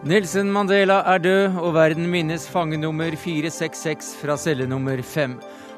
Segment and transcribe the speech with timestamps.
[0.00, 5.34] Nelson Mandela er død, og verden minnes fange nummer 466 fra celle nummer 5.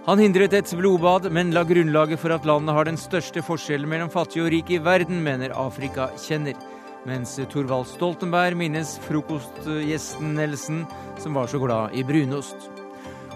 [0.06, 4.11] Han hindret et blodbad, men la grunnlaget for at landet har den største forskjellen mellom
[4.11, 6.57] fattig og rik i verden, mener Afrika kjenner.
[7.05, 10.87] Mens Thorvald Stoltenberg minnes frokostgjesten Nelson,
[11.19, 12.71] som var så glad i brunost.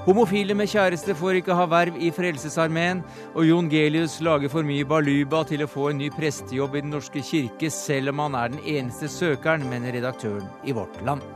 [0.06, 3.00] Homofile med kjæreste får ikke ha verv i Frelsesarmeen,
[3.34, 6.92] og Jon Gelius lager for mye baluba til å få en ny prestejobb i Den
[6.94, 11.26] norske kirke, selv om han er den eneste søkeren, mener redaktøren i Vårt Land.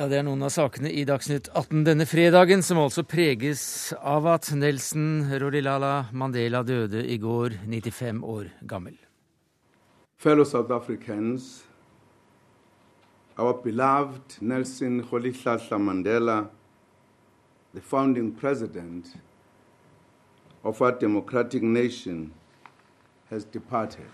[0.00, 4.24] Ja, Det er noen av sakene i Dagsnytt 18 denne fredagen, som altså preges av
[4.38, 8.96] at Nelson Rolilala Mandela døde i går, 95 år gammel.
[10.20, 11.64] Fellow South Africans,
[13.38, 16.48] our beloved Nelson Rolihlahla Mandela,
[17.72, 19.06] the founding president
[20.62, 22.32] of our democratic nation,
[23.30, 24.10] has departed.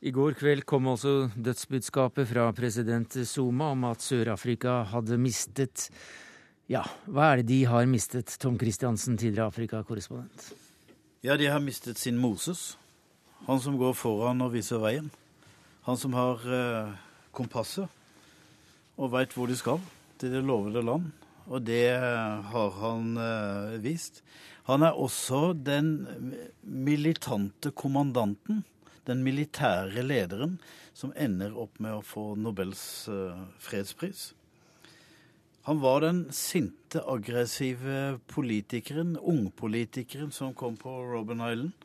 [0.00, 5.88] I går kveld kom også dødsbudskapet fra president Zuma om at Sør-Afrika hadde mistet
[6.68, 10.52] Ja, hva er det de har mistet, Tom Christiansen, tidligere Afrika-korrespondent?
[11.24, 12.78] Ja, de har mistet sin Moses.
[13.44, 15.10] Han som går foran og viser veien.
[15.84, 16.94] Han som har eh,
[17.34, 17.90] kompasset
[18.96, 19.82] og veit hvor de skal,
[20.16, 21.10] til det lovede land.
[21.52, 24.22] Og det har han eh, vist.
[24.64, 25.90] Han er også den
[26.62, 28.62] militante kommandanten,
[29.04, 30.56] den militære lederen,
[30.96, 34.30] som ender opp med å få Nobels eh, fredspris.
[35.68, 41.76] Han var den sinte, aggressive politikeren, ungpolitikeren som kom på Robben Island.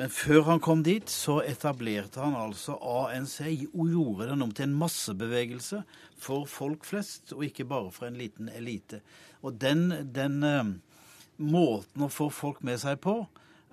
[0.00, 3.42] Men før han kom dit, så etablerte han altså ANC
[3.74, 5.82] og gjorde den om til en massebevegelse
[6.16, 9.02] for folk flest, og ikke bare for en liten elite.
[9.44, 10.70] Og den, den eh,
[11.36, 13.18] måten å få folk med seg på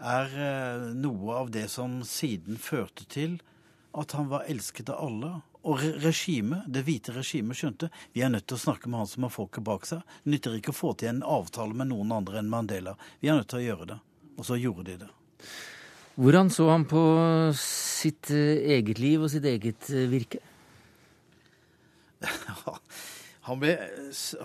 [0.03, 3.39] er eh, noe av det som siden førte til
[3.95, 5.31] at han var elsket av alle.
[5.63, 9.13] Og re regimet, det hvite regimet skjønte vi er nødt til å snakke med han
[9.13, 10.03] som har folket bak seg.
[10.25, 12.99] Det nytter ikke å få til en avtale med noen andre enn Mandela.
[13.23, 13.99] Vi er nødt til å gjøre det.
[14.35, 15.11] Og så gjorde de det.
[16.17, 16.99] Hvordan så han på
[17.53, 20.39] sitt eh, eget liv og sitt eget eh, virke?
[23.45, 23.75] han, ble,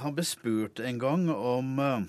[0.03, 2.05] han ble spurt en gang om uh,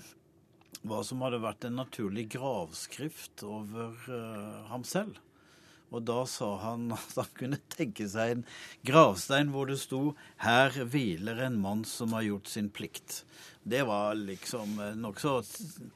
[0.84, 3.96] hva som hadde vært en naturlig gravskrift over
[4.68, 5.16] ham selv.
[5.96, 8.44] Og da sa han at han kunne tenke seg en
[8.84, 10.12] gravstein hvor det sto
[10.44, 13.22] 'Her hviler en mann som har gjort sin plikt'.
[13.64, 15.38] Det var liksom nokså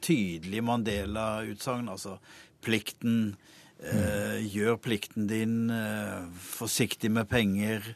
[0.01, 1.93] tydelig Mandela-utsagn.
[1.93, 2.17] Altså
[2.65, 3.37] plikten
[3.79, 6.25] eh, Gjør plikten din, eh,
[6.57, 7.95] forsiktig med penger.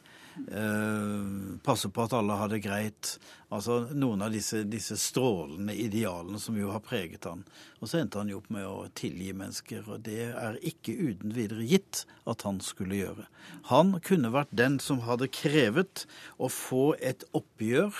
[0.51, 3.17] Eh, passe på at alle har det greit.
[3.53, 7.43] Altså noen av disse, disse, strålende idealene som jo har preget han.
[7.79, 11.35] Og så endte han jo opp med å tilgi mennesker, og det er ikke uten
[11.35, 13.27] videre gitt at han skulle gjøre.
[13.69, 16.07] Han kunne vært den som hadde krevet
[16.41, 17.93] å få et oppgjør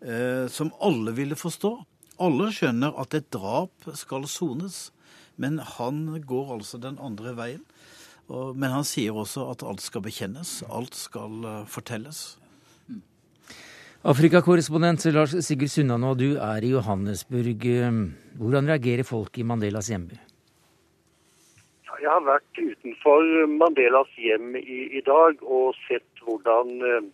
[0.00, 1.76] eh, som alle ville forstå.
[2.24, 4.86] Alle skjønner at et drap skal sones.
[5.36, 7.62] Men han går altså den andre veien.
[8.26, 12.38] Og, men han sier også at alt skal bekjennes, alt skal uh, fortelles.
[14.06, 17.64] Afrikakorrespondent Lars Sigurd Sunnanå, du er i Johannesburg.
[18.38, 20.18] Hvordan reagerer folk i Mandelas hjemby?
[22.02, 27.08] Jeg har vært utenfor Mandelas hjem i, i dag og sett hvordan eh,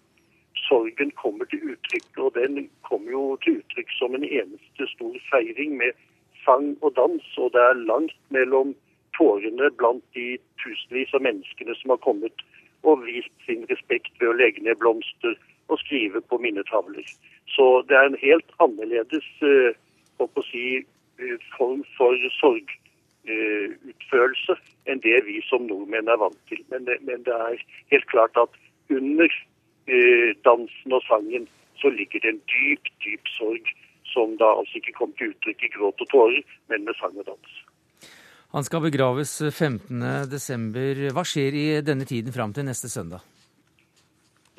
[0.67, 2.11] sorgen kommer til uttrykk.
[2.27, 5.97] Og den kommer jo til uttrykk som en eneste stor feiring med
[6.45, 8.75] sang og dans, og det er langt mellom
[9.17, 10.27] tårene blant de
[10.63, 12.37] tusenvis av menneskene som har kommet
[12.83, 15.35] og vist sin respekt ved å legge ned blomster
[15.71, 17.07] og skrive på minnetavler.
[17.55, 19.71] Så det er en helt annerledes uh,
[20.49, 20.67] si,
[21.23, 26.61] uh, form for sorgutførelse eh, enn det vi som nordmenn er vant til.
[26.73, 27.57] Men men det er
[27.95, 28.53] helt klart at
[28.91, 29.31] under
[30.47, 31.45] dansen og sangen
[31.83, 33.67] så ligger det en dyp, dyp sorg
[34.13, 37.27] som da altså ikke kom til uttrykk i gråt og tårer, men med sang og
[37.27, 37.61] dans.
[38.53, 41.13] Han skal begraves 15.12.
[41.17, 43.25] Hva skjer i denne tiden fram til neste søndag?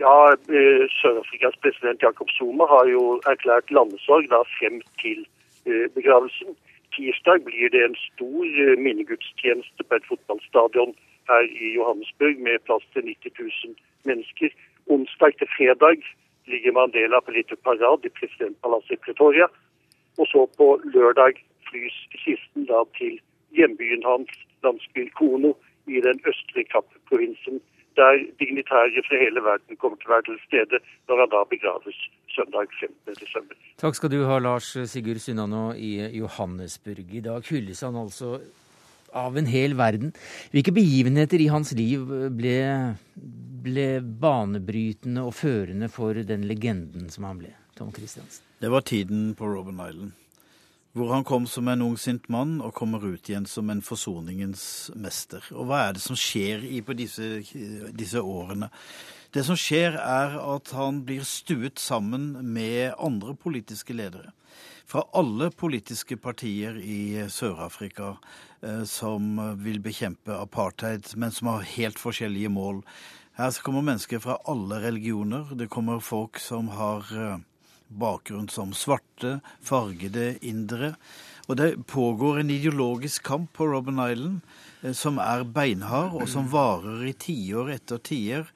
[0.01, 5.21] Ja, eh, Sør-Afrikas president Jakob Zuma har jo erklært landesorg da frem til
[5.69, 6.57] eh, begravelsen.
[6.95, 10.95] Tirsdag blir det en stor eh, minnegudstjeneste på et fotballstadion
[11.29, 13.77] her i Johannesburg med plass til 90 000
[14.09, 14.49] mennesker.
[14.89, 16.01] Onsdag til fredag
[16.51, 19.47] ligger Mandela på litt parad i presidentpalasset i Pretoria.
[20.19, 23.19] Og så på lørdag flys kisten da til
[23.57, 25.53] hjembyen hans, landsbyen Kono,
[25.87, 27.59] i den østre Kapp-provinsen,
[27.99, 30.79] der dignitære fra hele verden kommer til å være til stede
[31.09, 31.97] når han da begraves
[32.33, 33.51] søndag 15.12.
[33.83, 37.11] Takk skal du ha, Lars Sigurd Sunnanå i Johannesburg.
[37.11, 38.39] I dag hylles han altså
[39.13, 40.13] av en hel verden.
[40.53, 42.57] Hvilke begivenheter i hans liv ble,
[43.65, 47.53] ble banebrytende og førende for den legenden som han ble?
[47.77, 48.45] Tom Christiansen.
[48.61, 50.13] Det var tiden på Robben Island
[50.93, 54.91] hvor han kom som en ung sint mann og kommer ut igjen som en forsoningens
[54.93, 55.41] mester.
[55.57, 57.39] Og hva er det som skjer i på disse,
[57.97, 58.69] disse årene?
[59.33, 64.29] Det som skjer, er at han blir stuet sammen med andre politiske ledere.
[64.85, 68.11] Fra alle politiske partier i Sør-Afrika
[68.61, 72.83] eh, som vil bekjempe apartheid, men som har helt forskjellige mål.
[73.39, 75.49] Her kommer mennesker fra alle religioner.
[75.57, 77.39] Det kommer folk som har eh,
[77.89, 80.91] bakgrunn som svarte, fargede indere.
[81.49, 84.45] Og det pågår en ideologisk kamp på Robben Island
[84.83, 88.53] eh, som er beinhard, og som varer i tiår etter tiår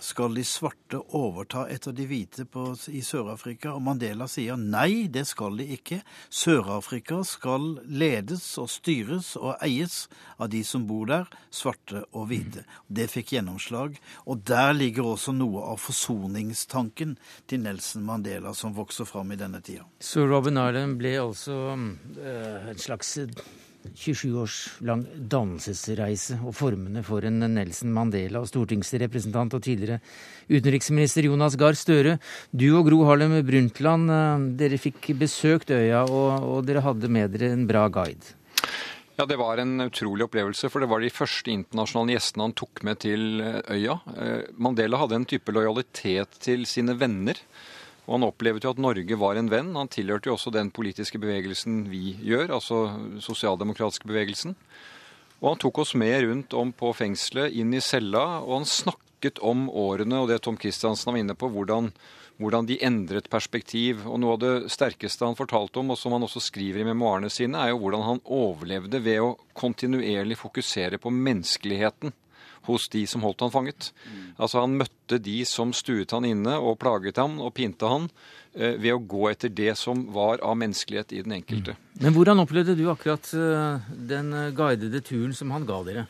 [0.00, 2.64] skal de svarte overta etter de hvite på,
[2.94, 3.72] i Sør-Afrika?
[3.74, 6.00] Og Mandela sier nei, det skal de ikke.
[6.30, 10.06] Sør-Afrika skal ledes og styres og eies
[10.38, 12.64] av de som bor der, svarte og hvite.
[12.86, 13.98] Det fikk gjennomslag.
[14.26, 17.16] Og der ligger også noe av forsoningstanken
[17.50, 19.86] til Nelson Mandela som vokser fram i denne tida.
[20.00, 23.16] Så Robin Island ble altså øh, en slags
[23.94, 30.00] 27 års lang dannelsesreise og formene for en Nelson Mandela stortingsrepresentant og tidligere
[30.50, 32.18] utenriksminister Jonas Gahr Støre.
[32.50, 37.34] Du og Gro Harlem Brundtland, eh, dere fikk besøkt øya, og, og dere hadde med
[37.36, 38.34] dere en bra guide.
[39.18, 42.84] Ja, Det var en utrolig opplevelse, for det var de første internasjonale gjestene han tok
[42.86, 43.98] med til eh, øya.
[44.14, 47.40] Eh, Mandela hadde en type lojalitet til sine venner.
[48.08, 49.74] Og han opplevde jo at Norge var en venn.
[49.76, 52.86] Han tilhørte jo også den politiske bevegelsen vi gjør, altså
[53.20, 54.54] sosialdemokratiske bevegelsen.
[55.42, 59.42] Og han tok oss med rundt om på fengselet, inn i cella, og han snakket
[59.44, 61.90] om årene og det Tom Christiansen var inne på, hvordan,
[62.40, 64.00] hvordan de endret perspektiv.
[64.08, 67.28] Og noe av det sterkeste han fortalte om, og som han også skriver i memoarene
[67.30, 72.16] sine, er jo hvordan han overlevde ved å kontinuerlig fokusere på menneskeligheten
[72.68, 73.90] hos de som holdt han fanget.
[74.36, 78.08] Altså Han møtte de som stuet han inne og plaget ham og pinte han,
[78.54, 81.74] eh, ved å gå etter det som var av menneskelighet i den enkelte.
[81.74, 81.98] Mm.
[82.04, 86.06] Men hvordan opplevde du akkurat eh, den eh, guidede turen som han ga dere?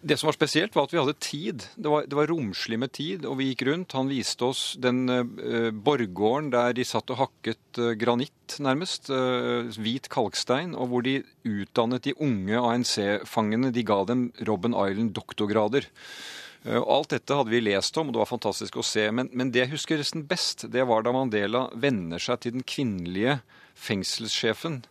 [0.00, 1.64] Det som var spesielt, var at vi hadde tid.
[1.76, 3.92] Det var, det var, romslig med tid, og vi gikk rundt.
[3.98, 9.10] Han viste oss den uh, borggården der de satt og hakket uh, granitt, nærmest.
[9.12, 13.74] Uh, hvit kalkstein, og hvor de utdannet de unge ANC-fangene.
[13.76, 15.90] De ga dem Robben Island doktorgrader.
[16.64, 19.06] Alt dette hadde vi lest om, og det var fantastisk å se.
[19.16, 22.66] Men, men det jeg husker nesten best, det var da Mandela venner seg til den
[22.68, 23.38] kvinnelige
[23.80, 24.82] fengselssjefen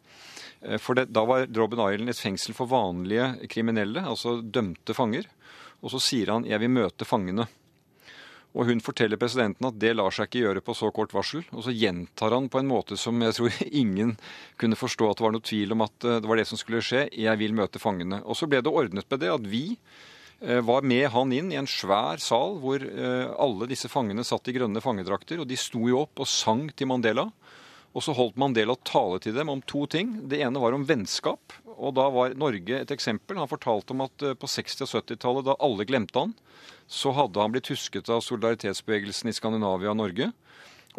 [0.83, 5.29] for det, Da var Robben Island et fengsel for vanlige kriminelle, altså dømte fanger.
[5.79, 7.47] Og så sier han 'jeg vil møte fangene'.
[8.57, 11.44] Og hun forteller presidenten at det lar seg ikke gjøre på så kort varsel.
[11.53, 13.51] Og så gjentar han på en måte som jeg tror
[13.83, 14.17] ingen
[14.57, 16.81] kunne forstå at det var noe tvil om at eh, det var det som skulle
[16.81, 17.09] skje.
[17.13, 18.23] 'Jeg vil møte fangene'.
[18.25, 19.77] Og så ble det ordnet med det at vi
[20.41, 22.81] eh, var med han inn i en svær sal hvor
[23.38, 25.39] alle disse fangene satt i grønne fangedrakter.
[25.39, 27.29] Og de sto jo opp og sang til Mandela.
[27.97, 30.12] Og så holdt Mandela tale til dem om to ting.
[30.30, 31.56] Det ene var om vennskap.
[31.80, 33.39] Og da var Norge et eksempel.
[33.39, 36.36] Han fortalte om at eh, på 60- og 70-tallet, da alle glemte han,
[36.89, 40.31] så hadde han blitt husket av solidaritetsbevegelsen i Skandinavia og Norge.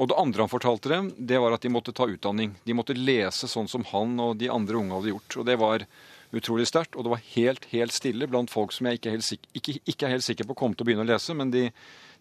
[0.00, 2.54] Og det andre han fortalte dem, det var at de måtte ta utdanning.
[2.64, 5.36] De måtte lese sånn som han og de andre unge hadde gjort.
[5.42, 5.84] Og det var
[6.32, 6.96] utrolig sterkt.
[6.96, 9.78] Og det var helt, helt stille blant folk som jeg ikke er helt, sikker, ikke,
[9.84, 11.68] ikke er helt sikker på kom til å begynne å lese, men de,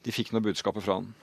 [0.05, 1.13] de fikk noe budskapet fra han.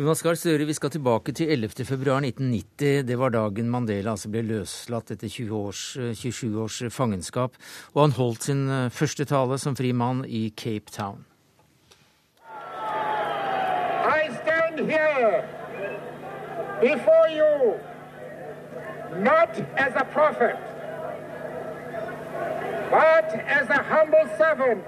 [0.00, 3.02] Jonas Gahr Støre, vi skal tilbake til 11.2.1990.
[3.04, 5.82] Det var dagen Mandela altså ble løslatt etter 20 års,
[6.16, 7.58] 27 års fangenskap.
[7.92, 11.26] Og han holdt sin eh, første tale som fri mann i Cape Town.
[14.08, 15.44] I stand here
[16.80, 17.76] before you
[19.20, 20.56] not as a prophet,
[22.88, 24.84] but as a humble servant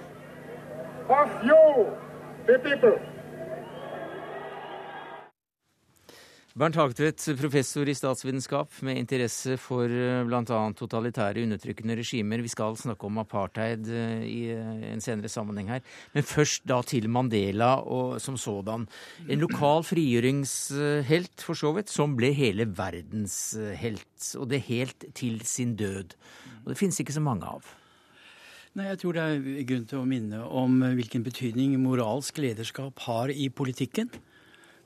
[1.10, 1.92] of you,
[2.46, 3.11] the people.
[6.52, 10.58] Bernt Hagtvedt, professor i statsvitenskap med interesse for eh, bl.a.
[10.76, 12.42] totalitære, undertrykkende regimer.
[12.44, 15.80] Vi skal snakke om apartheid eh, i eh, en senere sammenheng her.
[16.12, 18.84] Men først da til Mandela og som sådan.
[19.32, 24.18] En lokal frigjøringshelt, for så vidt, som ble hele verdens helt.
[24.36, 26.12] Og det helt til sin død.
[26.66, 27.64] Og det finnes ikke så mange av.
[28.76, 33.32] Nei, Jeg tror det er grunn til å minne om hvilken betydning moralsk lederskap har
[33.32, 34.12] i politikken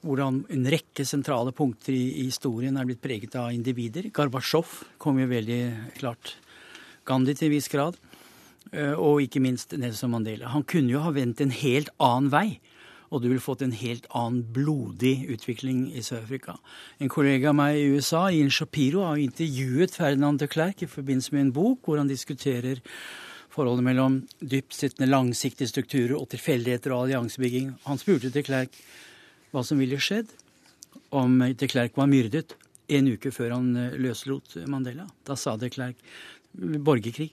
[0.06, 4.10] hvordan en rekke sentrale punkter i historien er blitt preget av individer.
[4.14, 4.72] Gorbatsjov
[5.02, 5.60] kom jo veldig
[5.98, 6.36] klart.
[7.06, 7.98] Gandhi til en viss grad.
[8.76, 10.48] og ikke minst Nelson Mandela.
[10.50, 12.58] Han kunne jo ha vendt en helt annen vei
[13.10, 16.56] og du ville fått en helt annen blodig utvikling i Sør-Afrika.
[16.98, 21.34] En kollega av meg i USA, Ian Shapiro, har intervjuet Ferdinand de Klerk i forbindelse
[21.34, 22.82] med en bok hvor han diskuterer
[23.54, 27.72] forholdet mellom dyptsittende, langsiktige strukturer og tilfeldigheter og alliansebygging.
[27.86, 28.75] Han spurte de Klerk
[29.56, 30.28] hva som ville skjedd
[31.16, 32.52] om de Klerk var myrdet
[32.92, 35.06] en uke før han eh, løslot Mandela.
[35.26, 35.98] Da sa de Klerk
[36.56, 37.32] borgerkrig.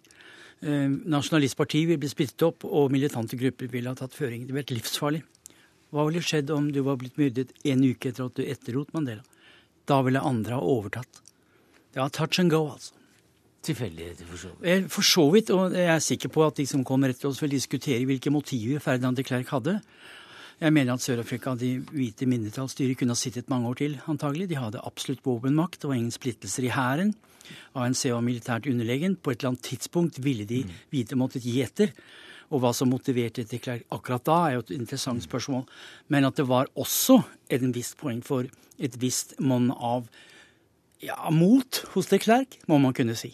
[0.63, 4.45] Eh, nasjonalistpartiet vil bli splittet opp, og militante grupper ville ha tatt føring.
[4.45, 5.21] Det ville vært livsfarlig.
[5.93, 9.21] Hva ville skjedd om du var blitt myrdet en uke etter at du etterlot Mandela?
[9.89, 11.21] Da ville andre ha overtatt.
[11.93, 12.95] Det var touch and go, altså.
[13.63, 14.65] Tilfeldigheter, for så vidt.
[14.67, 17.39] Eh, for så vidt, og jeg er sikker på at de som kommer etter oss,
[17.43, 19.77] vil diskutere hvilke motiver Ferdinand de Klerk hadde.
[20.61, 24.49] Jeg mener at Sør-Afrika, de hvite mindretallsstyret, kunne ha sittet mange år til, antagelig.
[24.51, 27.13] De hadde absolutt våpenmakt, det var ingen splittelser i hæren.
[27.75, 29.15] ANC var militært underlegen.
[29.15, 31.91] På et eller annet tidspunkt ville de hvite måttet gi etter.
[32.53, 35.65] Og hva som motiverte etter Klerk akkurat da, er jo et interessant spørsmål.
[36.13, 40.05] Men at det var også et visst poeng for et visst monn av
[41.03, 43.33] ja, mot hos de Klerk, må man kunne si.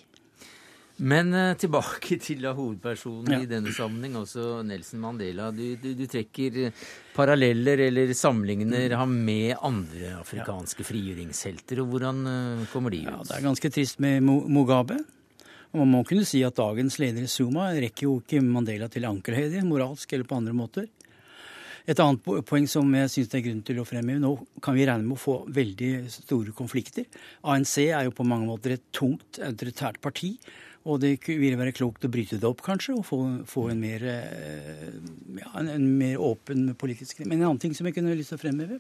[1.00, 3.40] Men uh, tilbake til hovedpersonen ja.
[3.44, 5.50] i denne sammenheng, også Nelson Mandela.
[5.56, 6.82] Du, du, du trekker eh,
[7.16, 10.90] paralleller eller sammenligner ham med andre afrikanske ja.
[10.90, 11.84] frigjøringshelter.
[11.84, 13.14] og Hvordan uh, kommer de ut?
[13.14, 15.00] Ja, Det er ganske trist med Mugabe.
[15.70, 19.06] Og Man må kunne si at dagens leder i Zuma rekker jo ikke Mandela til
[19.08, 20.90] ankelhøyde, moralsk eller på andre måter.
[21.90, 24.86] Et annet poeng som jeg syns det er grunn til å fremheve, nå kan vi
[24.86, 27.08] regne med å få veldig store konflikter.
[27.50, 30.36] ANC er jo på mange måter et tungt autoritært parti.
[30.88, 33.20] Og det ville være klokt å bryte det opp, kanskje, og få,
[33.50, 34.86] få en, mer, eh,
[35.42, 38.40] ja, en, en, mer, åpen politisk Men en annen ting som jeg kunne lyst til
[38.40, 38.80] å fremheve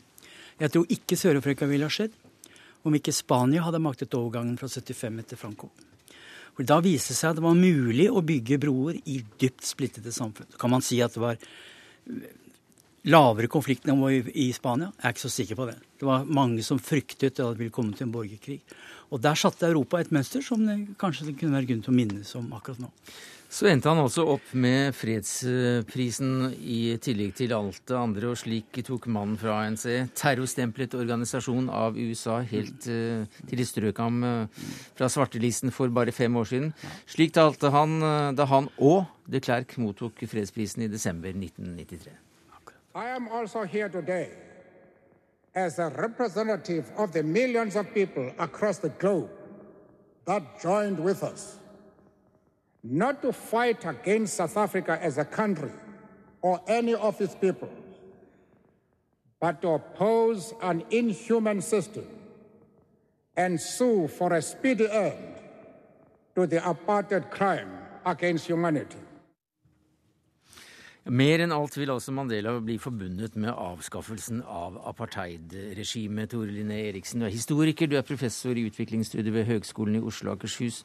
[0.61, 2.15] Jeg tror ikke Sør-Afrika ville ha skjedd
[2.87, 5.67] om ikke Spania hadde maktet overgangen fra 75 etter Franco.
[6.55, 10.13] For Da viste det seg at det var mulig å bygge broer i dypt splittede
[10.15, 10.47] samfunn.
[10.53, 11.41] Så kan man si at det var
[13.07, 14.91] lavere konfliktnivå i Spania?
[14.97, 15.77] Jeg er ikke så sikker på det.
[15.99, 18.59] Det var mange som fryktet at det ville komme til en borgerkrig.
[19.09, 21.99] Og der satte Europa et mønster som det kanskje det kunne være grunn til å
[21.99, 22.91] minnes om akkurat nå.
[23.49, 28.77] Så endte han altså opp med fredsprisen i tillegg til alt det andre, og slik
[28.85, 34.69] tok mannen fra ANC, terrorstemplet organisasjon av USA, helt uh, til de strøk ham uh,
[34.93, 36.71] fra svartelisten for bare fem år siden.
[37.09, 42.28] Slik talte han uh, da han og de Klerk mottok fredsprisen i desember 1993.
[42.99, 44.29] I am also here today
[45.55, 49.29] as a representative of the millions of people across the globe
[50.25, 51.59] that joined with us
[52.83, 55.71] not to fight against South Africa as a country
[56.41, 57.69] or any of its people,
[59.39, 62.05] but to oppose an inhuman system
[63.37, 65.35] and sue for a speedy end
[66.35, 67.71] to the apartheid crime
[68.05, 68.99] against humanity.
[71.09, 76.29] Mer enn alt vil altså Mandela bli forbundet med avskaffelsen av apartheidregimet.
[76.33, 80.31] Tore Linné Eriksen, du er historiker, du er professor i utviklingsstudier ved Høgskolen i Oslo
[80.33, 80.83] og Akershus.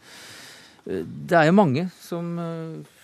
[0.84, 2.96] Det er jo mange som eh,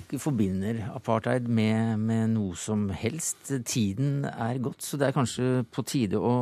[0.00, 3.50] ikke forbinder apartheid med, med, noe som helst.
[3.68, 6.32] Tiden er gått, så det er kanskje på tide å,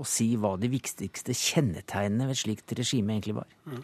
[0.00, 3.48] å si hva de viktigste kjennetegnene ved et slikt regime egentlig var.
[3.64, 3.80] Mm.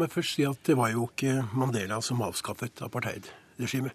[0.00, 2.80] Meg først si at det var jo ikke Mandela som avskaffet
[3.60, 3.92] apartheidregimet.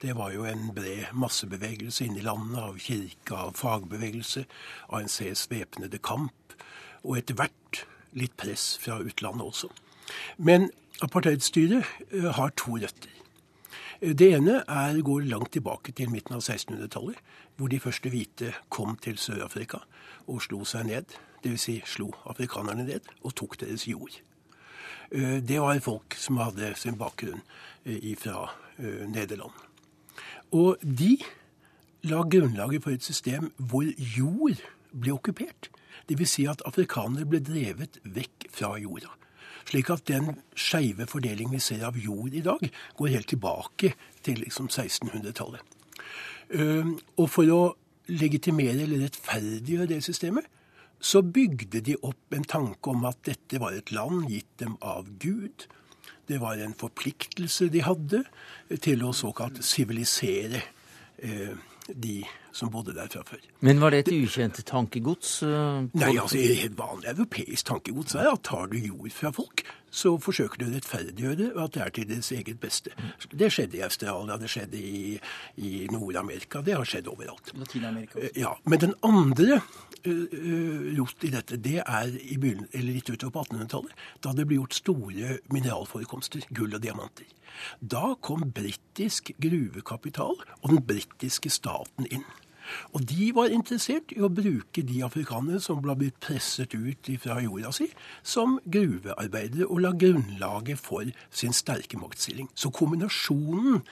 [0.00, 4.46] Det var jo en bred massebevegelse inne i landet av kirke, av fagbevegelse,
[4.92, 6.54] ANCs væpnede kamp,
[7.04, 9.68] og etter hvert litt press fra utlandet også.
[10.38, 10.70] Men
[11.00, 13.10] Apartheidstyret eh, har to røtter.
[14.00, 17.18] Det ene er, går langt tilbake til midten av 1600-tallet,
[17.56, 19.78] hvor de første hvite kom til Sør-Afrika
[20.26, 21.14] og slo seg ned.
[21.44, 21.62] Dvs.
[21.62, 24.10] Si slo afrikanerne ned og tok deres jord.
[25.10, 27.42] Eh, det var folk som hadde sin bakgrunn
[27.86, 28.48] eh, fra
[28.78, 29.54] Nederland.
[30.54, 31.16] Og de
[32.08, 34.62] la grunnlaget for et system hvor jord
[34.94, 35.70] ble okkupert.
[36.08, 36.30] Dvs.
[36.30, 39.10] Si at afrikanere ble drevet vekk fra jorda.
[39.68, 42.62] Slik at den skeive fordelingen vi ser av jord i dag,
[42.96, 43.92] går helt tilbake
[44.24, 45.60] til liksom 1600-tallet.
[47.20, 47.60] Og for å
[48.08, 50.46] legitimere eller rettferdiggjøre det systemet,
[50.98, 55.06] så bygde de opp en tanke om at dette var et land gitt dem av
[55.20, 55.68] Gud.
[56.28, 58.22] Det var en forpliktelse de hadde
[58.84, 60.60] til å såkalt sivilisere
[61.24, 61.56] eh,
[61.88, 62.18] de
[62.52, 63.40] som bodde der fra før.
[63.64, 65.38] Men var det et ukjent tankegods?
[65.46, 70.14] Uh, Nei, altså et vanlig europeisk tankegods er at tar du jord fra folk, så
[70.20, 72.92] forsøker de å rettferdiggjøre at det er til deres eget beste.
[73.32, 75.18] Det skjedde i Australia, det skjedde i,
[75.64, 77.52] i Nord-Amerika, det har skjedd overalt.
[77.58, 78.32] Latin-Amerika også.
[78.38, 83.34] Ja, Men den andre uh, rot i dette, det er i begynnelsen, eller litt utover
[83.38, 87.28] på 1800-tallet, da det ble gjort store mineralforekomster, gull og diamanter.
[87.80, 92.26] Da kom britisk gruvekapital og den britiske staten inn.
[92.96, 97.40] Og de var interessert i å bruke de afrikanere som ble blitt presset ut fra
[97.44, 97.88] jorda si,
[98.22, 102.50] som gruvearbeidere, og la grunnlaget for sin sterke maktstilling.
[102.54, 103.82] Så kombinasjonen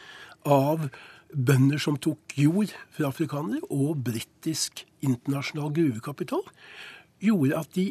[0.47, 0.89] av
[1.33, 6.45] bønder som tok jord fra afrikanere, og britisk internasjonal gruvekapital,
[7.23, 7.91] gjorde at de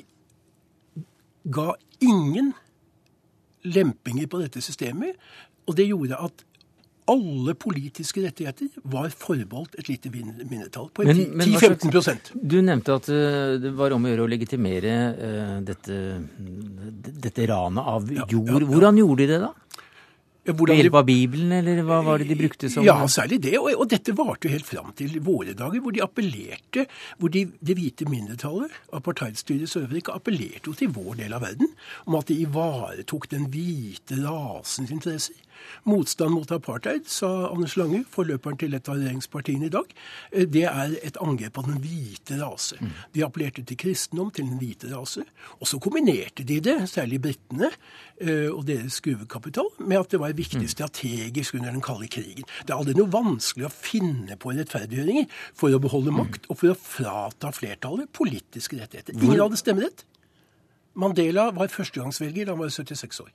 [1.51, 2.53] ga ingen
[3.65, 5.17] lempinger på dette systemet,
[5.65, 6.45] og det gjorde at
[7.07, 12.31] alle politiske rettigheter var forbeholdt et lite min- mindretall, på Men- men hva 10-15 slags-
[12.47, 15.99] Du nevnte at eh, det var om å gjøre å legitimere eh, dette,
[17.21, 18.47] dette ranet av jord.
[18.47, 18.65] ja, ja.
[18.65, 19.53] Hvordan gjorde de det, da?
[20.45, 23.55] Ja, Ved hjelp av Bibelen, eller hva var det de brukte som Ja, særlig det.
[23.57, 26.85] Og, og dette varte jo helt fram til våre dager, hvor de appellerte
[27.17, 31.71] hvor de, Det hvite mindretallet, apartheidstyret i Sør-Afrika, appellerte jo til vår del av verden
[32.05, 35.33] om at de ivaretok den hvite rasens interesser.
[35.85, 39.91] Motstand mot apartheid, sa Anders Lange, forløperen til et av regjeringspartiene i dag,
[40.31, 42.79] eh, det er et angrep på den hvite rase.
[43.13, 45.25] De appellerte til kristendom, til den hvite rase.
[45.59, 47.69] Og så kombinerte de det, særlig britene
[48.21, 52.47] eh, og deres gruvekapital, med at det var viktig strategisk under den kalde krigen.
[52.65, 56.73] Det er aldri noe vanskelig å finne på rettferdiggjøringer for å beholde makt og for
[56.73, 59.15] å frata flertallet politiske rettigheter.
[59.15, 60.05] Ingen hadde stemmerett.
[60.95, 63.33] Mandela var førstegangsvelger da han var 76 år.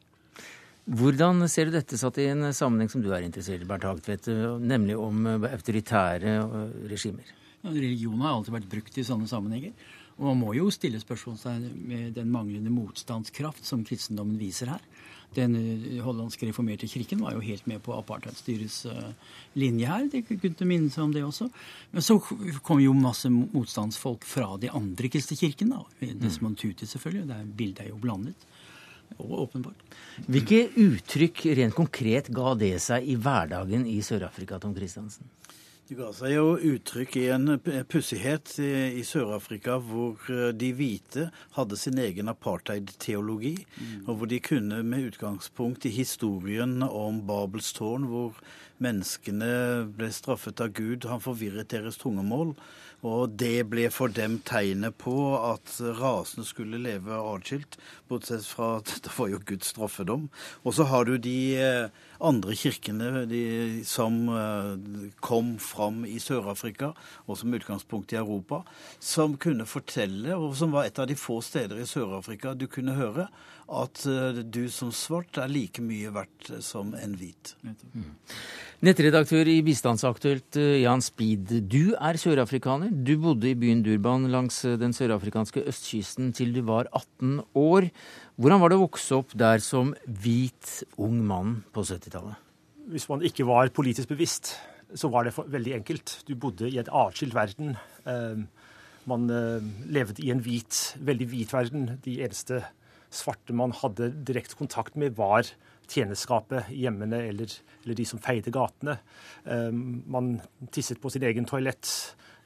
[0.91, 4.27] Hvordan ser du dette satt i en sammenheng som du er interessert i, Bernt Hagtvedt,
[4.59, 7.29] nemlig om eh, autoritære eh, regimer?
[7.61, 9.71] Ja, religion har alltid vært brukt i sånne sammenhenger.
[10.19, 14.83] Og man må jo stille spørsmålstegn med den manglende motstandskraft som kristendommen viser her.
[15.37, 18.81] Den eh, hollandske reformerte kirken var jo helt med på apartheidstyrets
[19.63, 20.11] linje her.
[20.11, 21.47] Det kunne minne seg om det også.
[21.95, 22.19] Men så
[22.67, 25.85] kom jo masse motstandsfolk fra de andre kristne kirkene.
[26.19, 27.29] Desmond Tuti, selvfølgelig.
[27.31, 28.51] Det bildet er jo blandet.
[29.19, 29.83] Åpenbart.
[30.31, 35.29] Hvilke uttrykk rent konkret ga det seg i hverdagen i Sør-Afrika, Tom Christiansen?
[35.91, 37.57] Det ga seg jo uttrykk i en
[37.91, 41.25] pussighet i, Sør-Afrika hvor eh, de hvite
[41.57, 43.57] hadde sin egen apartheid-teologi,
[44.05, 48.39] og hvor de kunne med utgangspunkt i historien om Babels tårn, hvor
[48.79, 49.51] menneskene
[49.99, 52.55] ble straffet av Gud, han forvirret deres tungemål,
[53.07, 57.79] og det ble for dem tegnet på at rasene skulle leve atskilt,
[58.11, 60.29] bortsett fra at det var jo Guds straffedom.
[60.65, 63.43] Og så har du de eh, andre kirkene de,
[63.89, 66.93] som eh, kom fram i Sør-Afrika,
[67.27, 68.63] og som utgangspunkt i Europa,
[69.03, 72.97] som kunne fortelle, og som var et av de få steder i Sør-Afrika du kunne
[72.99, 73.29] høre,
[73.71, 77.55] at eh, du som svart er like mye verdt som en hvit.
[78.81, 81.55] Nettredaktør i Bistandsaktuelt, eh, Jan Speed.
[81.73, 82.93] Du er sørafrikaner.
[82.93, 87.91] Du bodde i byen Durban langs den sørafrikanske østkysten til du var 18 år.
[88.41, 92.39] Hvordan var det å vokse opp der som hvit ung mann på 70-tallet?
[92.89, 94.55] Hvis man ikke var politisk bevisst,
[94.97, 96.15] så var det veldig enkelt.
[96.25, 97.75] Du bodde i et atskilt verden.
[98.09, 98.41] Eh,
[99.13, 101.85] man eh, levde i en hvit, veldig hvit verden.
[102.01, 102.63] De eneste
[103.13, 105.45] svarte man hadde direkte kontakt med, var
[105.91, 107.53] tjeneskapet i hjemmene eller,
[107.85, 108.97] eller de som feide gatene.
[109.45, 110.39] Eh, man
[110.73, 111.93] tisset på sin egen toalett.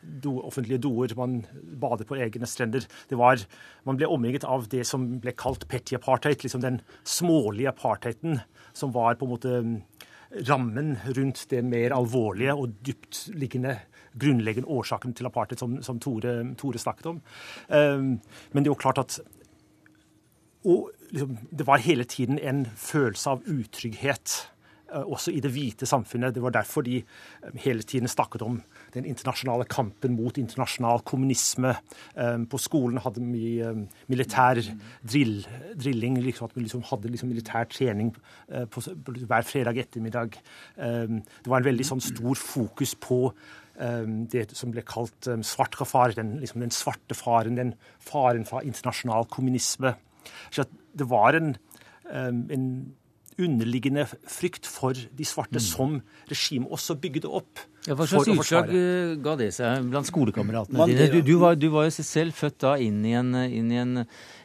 [0.05, 1.41] Do, offentlige doer, man
[1.81, 2.85] badet på egne strender.
[3.11, 3.41] Det var,
[3.89, 8.41] man ble omringet av det som ble kalt petty apartheid, liksom den smålige apartheiden
[8.75, 9.57] som var på en måte
[10.49, 13.79] rammen rundt det mer alvorlige og dyptliggende
[14.19, 17.23] grunnleggende årsaken til apartheid, som, som Tore, Tore, snakket om.
[17.69, 18.11] Um,
[18.53, 19.19] men det er jo klart at
[20.65, 24.37] og, liksom, det var hele tiden en følelse av utrygghet,
[25.03, 26.35] også i det hvite samfunnet.
[26.35, 27.01] Det var derfor de
[27.43, 28.61] um, hele tiden snakket om
[28.95, 31.75] den internasjonale kampen mot internasjonal kommunisme.
[32.15, 33.73] Um, på skolen hadde vi mye
[34.13, 34.61] militær
[35.03, 35.43] drill,
[35.75, 38.13] drilling, liksom, at vi liksom hadde liksom militær trening
[38.71, 40.37] på, hver fredag ettermiddag.
[40.77, 43.19] Det var en veldig sånn stor fokus på
[44.31, 49.27] det som ble kalt svart svartrafar, den, liksom den svarte faren, den faren fra internasjonal
[49.33, 49.95] kommunisme.
[50.55, 51.55] Så det var en,
[52.13, 52.69] en
[53.41, 55.99] underliggende frykt for de svarte som
[56.31, 57.65] regimet også bygde opp.
[57.85, 61.11] Ja, hva slags utslag eh, ga det seg blant skolekameratene dine?
[61.13, 64.05] Du, du, var, du var jo selv født da inn i en, inn i en,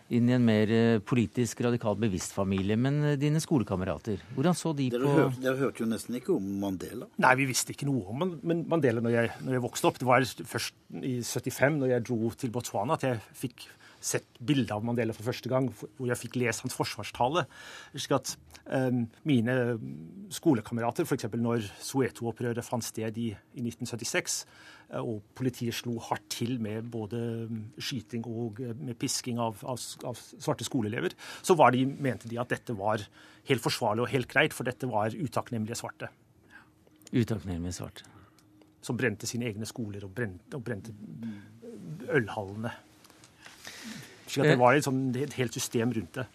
[0.09, 2.75] inn i en mer eh, politisk radikal bevisst familie.
[2.81, 6.35] Men eh, dine skolekamerater, hvordan så de dere på hørte, Dere hørte jo nesten ikke
[6.35, 7.07] om Mandela.
[7.21, 10.01] Nei, vi visste ikke noe om Men Mandela når jeg, når jeg vokste opp.
[10.01, 14.73] Det var først i 75, når jeg dro til Botswana, at jeg fikk sett bilde
[14.73, 17.45] av Mandela for første gang, hvor jeg fikk lest hans forsvarstale.
[17.95, 18.33] slik at
[18.71, 19.55] um, mine
[20.33, 21.27] skolekamerater, f.eks.
[21.35, 24.37] når Soweto-opprøret fant sted i, i 1976,
[24.93, 27.21] eh, og politiet slo hardt til med både
[27.81, 32.51] skyting og med pisking av, av, av, svarte skoleelever, så var de, mente de at
[32.55, 33.03] dette var
[33.49, 36.11] helt forsvarlig og helt greit, for dette var utakknemlige svarte.
[37.11, 38.07] Utakknemlige svarte.
[38.85, 40.93] Som brente sine egne skoler og brente, og brente
[42.15, 42.71] ølhallene.
[44.29, 46.27] Slik at det var et, sånn, et helt system rundt det.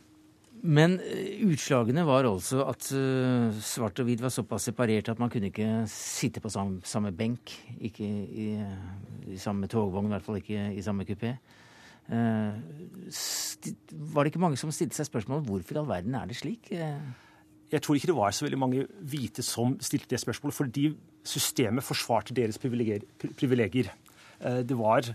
[0.65, 5.29] Men eh, utslagene var altså at uh, svart og hvit var såpass separert at man
[5.33, 7.53] kunne ikke sitte på samme, samme benk.
[7.85, 8.47] Ikke i,
[9.29, 11.35] i, samme togvogn, i hvert fall ikke i samme kupé.
[12.05, 12.59] Var
[14.21, 16.69] det ikke mange som stilte seg spørsmålet hvorfor i all verden er det slik?
[16.69, 20.85] Jeg tror ikke det var så veldig mange hvite som stilte det spørsmålet, fordi
[21.25, 23.89] systemet forsvarte deres privilegier.
[24.69, 25.09] Det var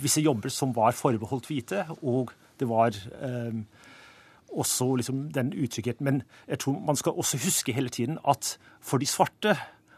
[0.00, 3.60] visse jobber som var forbeholdt hvite, og det var eh,
[4.52, 6.04] også liksom den utryggheten.
[6.04, 9.56] Men jeg tror man skal også huske hele tiden at for de svarte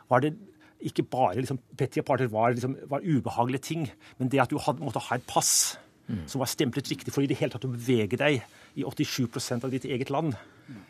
[0.08, 0.34] var det
[0.80, 4.84] ikke bare liksom, Petty apartheid var, liksom, var ubehagelige ting, men det at du hadde,
[4.84, 6.26] måtte ha et pass mm.
[6.26, 8.44] som var stemplet riktig for i det hele tatt å bevege deg
[8.78, 10.36] i 87% av ditt eget land,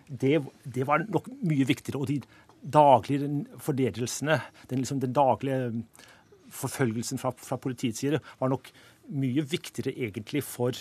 [0.09, 2.03] det, det, var nok mye viktigere.
[2.03, 2.21] Og de
[2.61, 3.29] daglige
[3.63, 5.71] fordelelsene, den, liksom, den daglige
[6.55, 8.71] forfølgelsen fra, fra, politiets side var nok
[9.19, 10.77] mye viktigere egentlig for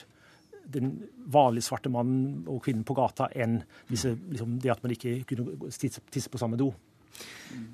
[0.67, 0.97] den
[1.31, 5.71] vanlige svarte mannen og kvinnen på gata enn disse, liksom, det at man ikke kunne
[5.71, 6.73] tisse, på samme do.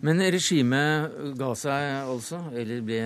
[0.05, 3.01] Men regimet ga seg altså, eller ble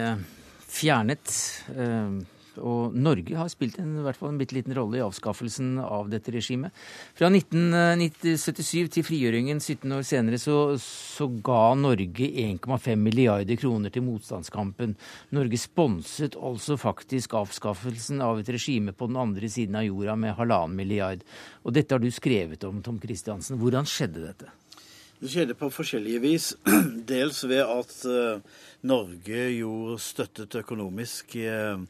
[0.67, 1.31] fjernet.
[1.71, 2.17] Eh,
[2.59, 6.75] og Norge har spilt en, en bitte liten rolle i avskaffelsen av dette regimet.
[7.17, 14.05] Fra 1977 til frigjøringen 17 år senere så, så ga Norge 1,5 milliarder kroner til
[14.07, 14.97] motstandskampen.
[15.37, 20.37] Norge sponset altså faktisk avskaffelsen av et regime på den andre siden av jorda med
[20.37, 21.25] halvannen milliard.
[21.65, 23.59] Og dette har du skrevet om, Tom Christiansen.
[23.61, 24.53] Hvordan skjedde dette?
[25.17, 26.51] Det skjedde på forskjellige vis.
[27.11, 31.81] Dels ved at uh, Norge jo støttet økonomisk uh,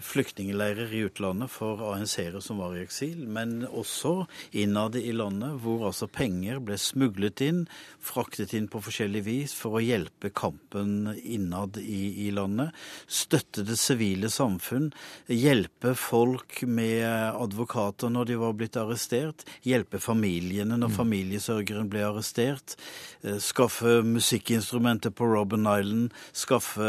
[0.00, 4.26] flyktningleirer i utlandet for ANC-ere som var i eksil, men også
[4.56, 7.64] innad i landet, hvor altså penger ble smuglet inn,
[8.02, 12.72] fraktet inn på forskjellig vis for å hjelpe kampen innad i, i landet.
[13.06, 14.90] Støtte det sivile samfunn,
[15.28, 20.98] hjelpe folk med advokater når de var blitt arrestert, hjelpe familiene når mm.
[21.00, 22.76] familiesørgeren ble arrestert,
[23.22, 26.88] eh, skaffe musikkinstrumenter på Robben Island, skaffe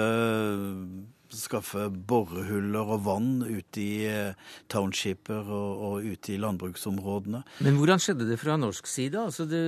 [1.37, 7.43] skaffe borehuller og vann ute i eh, townshiper og, og ute i landbruksområdene.
[7.65, 9.19] Men hvordan skjedde det fra norsk side?
[9.19, 9.61] Altså det,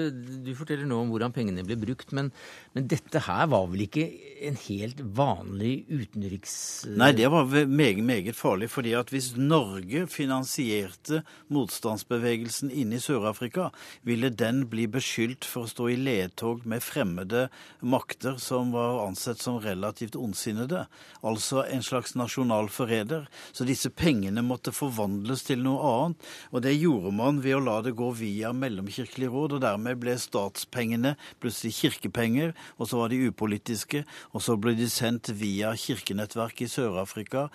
[0.45, 2.31] du forteller nå om hvordan pengene ble brukt, men,
[2.75, 4.07] men, dette her var vel ikke
[4.45, 6.55] en helt vanlig utenriks...
[6.91, 8.69] Nei, det var meget, meget farlig.
[8.73, 11.23] fordi at hvis Norge finansierte
[11.53, 13.69] motstandsbevegelsen inne i Sør-Afrika,
[14.03, 17.47] ville den bli beskyldt for å stå i ledtog med fremmede
[17.81, 20.85] makter som var ansett som relativt ondsinnede.
[21.25, 23.27] Altså altså en slags nasjonal forræder.
[23.51, 26.27] Så disse pengene måtte forvandles til noe annet.
[26.51, 30.17] Og det gjorde man ved å la det gå via Mellomkirkelig råd, og dermed ble
[30.19, 36.65] statspengene plutselig kirkepenger, og så var de upolitiske, og så ble de sendt via kirkenettverk
[36.65, 37.47] i Sør-Afrika,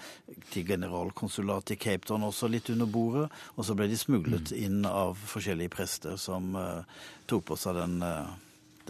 [0.51, 4.85] til generalkonsulatet i Cape Town også litt under bordet, og så ble de smuglet inn
[4.89, 6.87] av forskjellige prester som uh,
[7.31, 8.31] tok på seg den uh,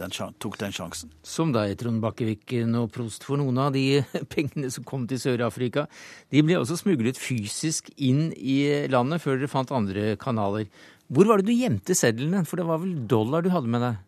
[0.01, 1.11] den, tok den sjansen.
[1.23, 3.25] Som deg, Trond Bakkeviken og prost.
[3.27, 4.01] For noen av de
[4.33, 5.87] pengene som kom til Sør-Afrika,
[6.33, 10.67] de ble også smuglet fysisk inn i landet før dere fant andre kanaler.
[11.11, 12.45] Hvor var det du gjemte sedlene?
[12.47, 14.03] For det var vel dollar du hadde med deg?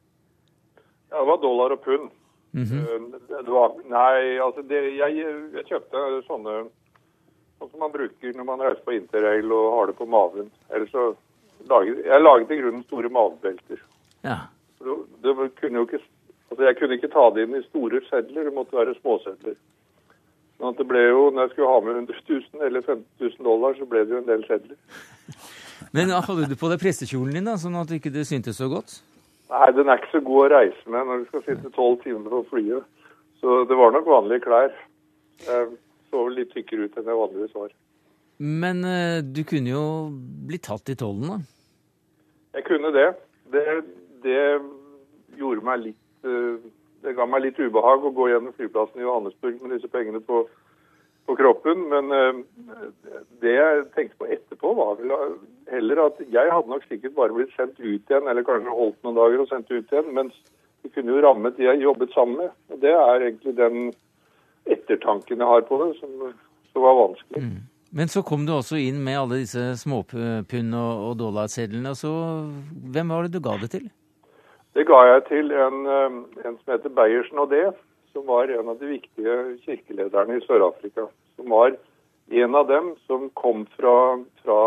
[1.11, 2.11] Ja, det var dollar og pund.
[2.53, 3.11] Mm -hmm.
[3.45, 6.67] det var, nei, altså det, jeg, jeg, kjøpte sånne
[7.57, 10.51] sånn som man bruker når man reiser på interrail og har det på maven.
[10.69, 11.15] Eller så
[11.69, 13.81] laget, Jeg laget i grunnen store mavebelter.
[14.21, 14.37] Ja.
[14.83, 16.01] Kunne ikke,
[16.51, 19.55] altså jeg kunne ikke ta det inn i store sedler, det måtte være småsedler.
[20.61, 23.77] Sånn det ble jo, Når jeg skulle ha med 100 000 eller 15 000 dollar,
[23.77, 24.77] så ble det jo en del sedler.
[25.95, 28.69] Men hadde du på deg prestekjolen din, da, sånn at ikke det ikke syntes så
[28.71, 28.99] godt?
[29.53, 32.31] Nei, den er ikke så god å reise med når du skal sitte tolv timer
[32.31, 32.85] på flyet.
[33.41, 34.71] Så det var nok vanlige klær.
[35.43, 35.67] Jeg
[36.13, 37.73] så litt tykkere ut enn jeg vanligvis var.
[38.43, 39.85] Men uh, du kunne jo
[40.47, 41.37] bli tatt i tollen, da?
[42.57, 43.09] Jeg kunne det.
[43.53, 43.63] Det
[44.23, 44.43] det
[45.39, 46.63] gjorde meg litt eh,
[47.03, 50.45] Det ga meg litt ubehag å gå gjennom flyplassen i Johannesburg med disse pengene på
[51.25, 51.85] på kroppen.
[51.91, 52.39] Men eh,
[53.43, 55.13] det jeg tenkte på etterpå, var vel
[55.71, 59.19] heller at jeg hadde nok sikkert bare blitt sendt ut igjen, eller kanskje holdt noen
[59.19, 60.13] dager og sendt ut igjen.
[60.15, 60.39] mens
[60.83, 62.55] det kunne jo rammet de jeg jobbet sammen med.
[62.71, 63.93] Og Det er egentlig den
[64.67, 66.33] ettertanken jeg har på det, som,
[66.73, 67.43] som var vanskelig.
[67.43, 67.61] Mm.
[67.93, 71.93] Men så kom du også inn med alle disse småpund- og, og dollarsedlene.
[71.95, 72.11] Så
[72.91, 73.85] hvem var det du ga det til?
[74.73, 77.65] Det ga jeg til en, eh, en som heter Beiersen og det,
[78.13, 81.07] som var en av de viktige kirkelederne i Sør-Afrika.
[81.37, 81.75] Som var
[82.31, 84.59] en av dem som kom fra, fra,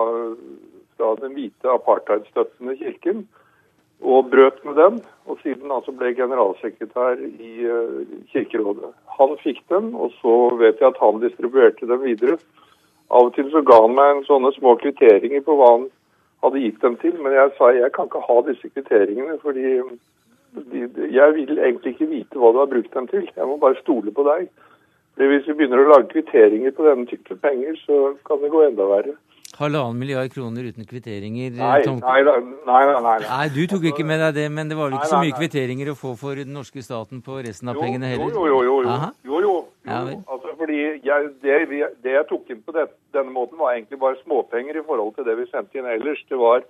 [0.96, 3.26] fra den hvite apartheidstøttende kirken
[4.02, 8.92] og brøt med den, og siden altså ble generalsekretær i uh, Kirkerådet.
[9.18, 12.36] Han fikk den, og så vet jeg at han distribuerte dem videre.
[13.10, 15.88] Av og til så ga han meg en sånne små kvitteringer på hva han
[16.46, 19.66] hadde gitt dem til, men jeg sa jeg kan ikke ha disse kvitteringene, fordi
[20.72, 23.28] de, jeg vil egentlig ikke vite hva du har brukt dem til.
[23.36, 24.48] Jeg må bare stole på deg.
[25.16, 28.64] Fordi Hvis vi begynner å lage kvitteringer på denne type penger, så kan det gå
[28.66, 29.16] enda verre.
[29.56, 31.54] Halvannen milliard kroner uten kvitteringer?
[31.56, 33.46] Nei, nei, nei, nei, nei, nei.
[33.54, 35.96] Du tok ikke med deg det, men det var vel ikke så mye kvitteringer å
[35.96, 38.34] få for den norske staten på resten av jo, pengene heller?
[38.36, 38.76] Jo, jo, jo.
[38.84, 38.98] jo,
[39.30, 39.54] jo, jo,
[39.86, 40.16] jo.
[40.34, 41.58] Altså, fordi jeg, det,
[42.02, 45.28] det, jeg tok inn på det, denne måten, var egentlig bare småpenger i forhold til
[45.28, 46.24] det vi sendte inn ellers.
[46.28, 46.66] Det var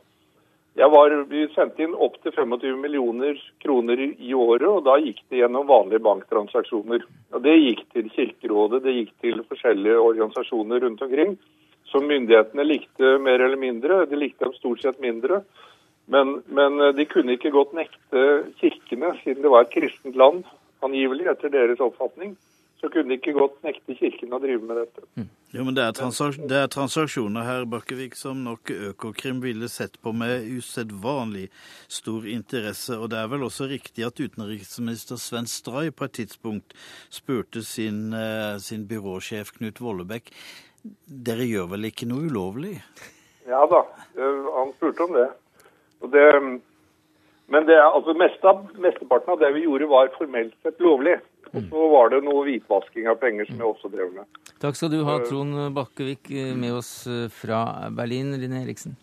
[0.76, 5.64] var, vi sendte inn opptil 25 millioner kroner i året, og da gikk det gjennom
[5.70, 7.06] vanlige banktransaksjoner.
[7.32, 11.38] Og Det gikk til Kirkerådet, det gikk til forskjellige organisasjoner rundt omkring
[11.90, 14.04] som myndighetene likte mer eller mindre.
[14.10, 15.42] De likte dem stort sett mindre.
[16.12, 18.26] Men, men, eh, de kunne ikke godt nekte
[18.60, 20.44] kirkene, siden det var et kristent land,
[20.84, 22.36] angivelig, etter deres oppfatning.
[22.76, 25.04] Så kunne de ikke godt nekte Kirken å drive med dette.
[25.16, 25.30] Mm.
[25.54, 29.96] Jo, men det er, transaks det er, transaksjoner her, Bakkevik, som nok Økokrim ville sett
[30.04, 31.46] på med usedvanlig
[31.88, 32.98] stor interesse.
[33.00, 36.76] Og det er vel også riktig at utenriksminister Sven Stray på et tidspunkt
[37.08, 40.34] spurte sin, eh, sin byråsjef Knut Vollebekk
[41.26, 42.78] dere gjør vel ikke noe ulovlig?
[43.46, 43.82] Ja da,
[44.18, 45.28] han spurte om det.
[46.12, 46.26] det
[47.46, 51.14] men det, altså meste av, mesteparten av det vi gjorde, var formelt sett lovlig.
[51.52, 54.40] Og så var det noe hvitvasking av penger som jeg også drev med.
[54.62, 58.34] Takk skal du ha, Trond Bakkevik, med oss eh, fra Berlin.
[58.40, 58.96] Line Eriksen.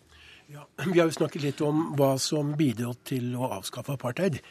[0.52, 4.42] Ja, vi har jo snakket litt om hva som bidro til å avskaffe apartheid.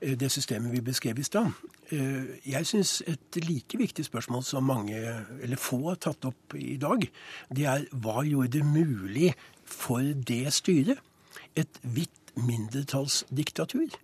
[0.00, 1.52] Eh, det systemet vi beskrev i stad.
[1.90, 4.98] Eh, jeg syns et like viktig spørsmål som mange,
[5.42, 7.06] eller få, har tatt opp i dag,
[7.48, 9.32] det er hva gjorde det mulig
[9.64, 11.00] for det styret,
[11.56, 13.94] et hvitt mindretallsdiktatur,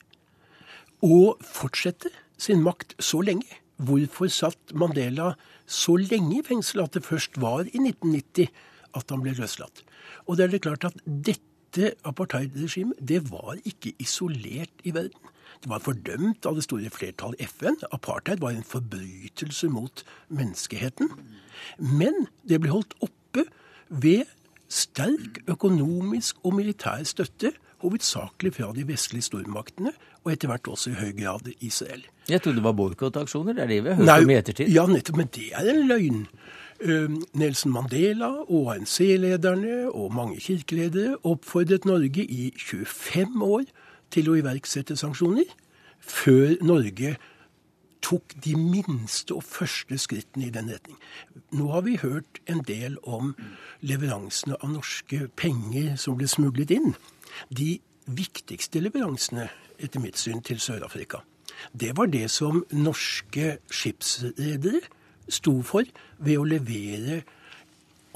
[1.03, 3.47] å fortsette sin makt så lenge?
[3.83, 5.33] Hvorfor satt Mandela
[5.67, 8.51] så lenge i fengsel at det først var i 1990
[8.99, 9.85] at han ble løslatt?
[10.27, 15.31] Og det er det klart at dette apartheidregimet, det var ikke isolert i verden.
[15.63, 17.79] Det var fordømt av det store flertallet i FN.
[17.95, 21.11] Apartheid var en forbrytelse mot menneskeheten.
[21.79, 23.47] Men det ble holdt oppe
[23.89, 24.27] ved
[24.73, 27.53] sterk økonomisk og militær støtte,
[27.83, 32.05] hovedsakelig fra de vestlige stormaktene, og etter hvert også i høy grad Israel.
[32.31, 33.57] Jeg trodde det var boikottaksjoner?
[33.59, 34.71] Det er det vi har hørt Nei, om i ettertid?
[34.71, 35.19] Ja, nettopp.
[35.19, 36.27] Men det er en løgn.
[37.39, 43.69] Nelson Mandela og ANC-lederne og mange kirkeledere oppfordret Norge i 25 år
[44.11, 45.47] til å iverksette sanksjoner
[46.03, 47.15] før Norge
[48.03, 50.99] tok de minste og første skrittene i den retning.
[51.55, 53.31] Nå har vi hørt en del om
[53.87, 56.97] leveransene av norske penger som ble smuglet inn.
[57.55, 59.49] De viktigste leveransene,
[59.83, 61.23] etter mitt syn, til Sør-Afrika,
[61.73, 64.83] det var det som norske skipsredere
[65.31, 65.87] sto for
[66.19, 67.23] ved å levere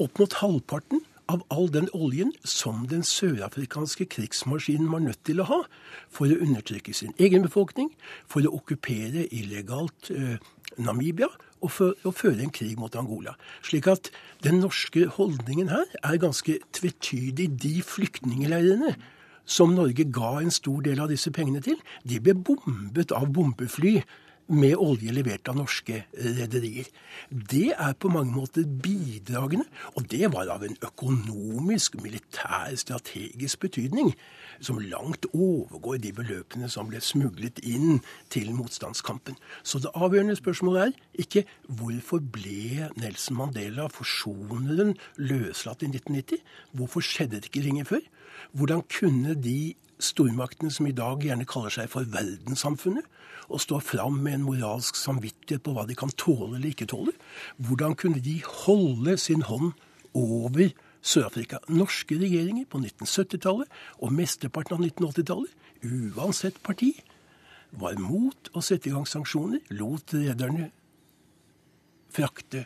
[0.03, 5.47] opp mot halvparten av all den oljen som den sørafrikanske krigsmaskinen var nødt til å
[5.49, 5.59] ha
[6.13, 7.91] for å undertrykke sin egen befolkning,
[8.27, 10.37] for å okkupere illegalt eh,
[10.79, 11.29] Namibia
[11.65, 13.33] og for å føre en krig mot Angola.
[13.65, 14.11] Slik at
[14.45, 17.49] den norske holdningen her er ganske tvetydig.
[17.59, 18.93] De flyktningleirene
[19.47, 24.01] som Norge ga en stor del av disse pengene til, de ble bombet av bombefly
[24.47, 26.87] med olje levert av norske rederier.
[27.31, 34.13] Det er på mange måter bidragene, og det var av en økonomisk, militær, strategisk betydning
[34.63, 37.99] som langt overgår de beløpene som ble smuglet inn
[38.33, 39.35] til motstandskampen.
[39.63, 46.45] Så det avgjørende spørsmålet er ikke hvorfor ble Nelson Mandela, forsoneren, løslatt i 1990?
[46.77, 48.05] Hvorfor skjedde det ikke lenge før?
[48.51, 53.05] Hvordan kunne de stormaktene som i dag gjerne kaller seg for verdenssamfunnet,
[53.47, 57.13] og står fram med en moralsk samvittighet på hva de kan tåle eller ikke tåle.
[57.63, 59.71] Hvordan kunne de holde sin hånd
[60.17, 61.61] over Sør-Afrika?
[61.71, 63.71] Norske regjeringer på 1970-tallet
[64.03, 65.53] og mesteparten av 1980-tallet,
[66.17, 66.91] uansett parti,
[67.71, 70.69] var mot å sette i gang sanksjoner, lot rederne
[72.11, 72.65] frakte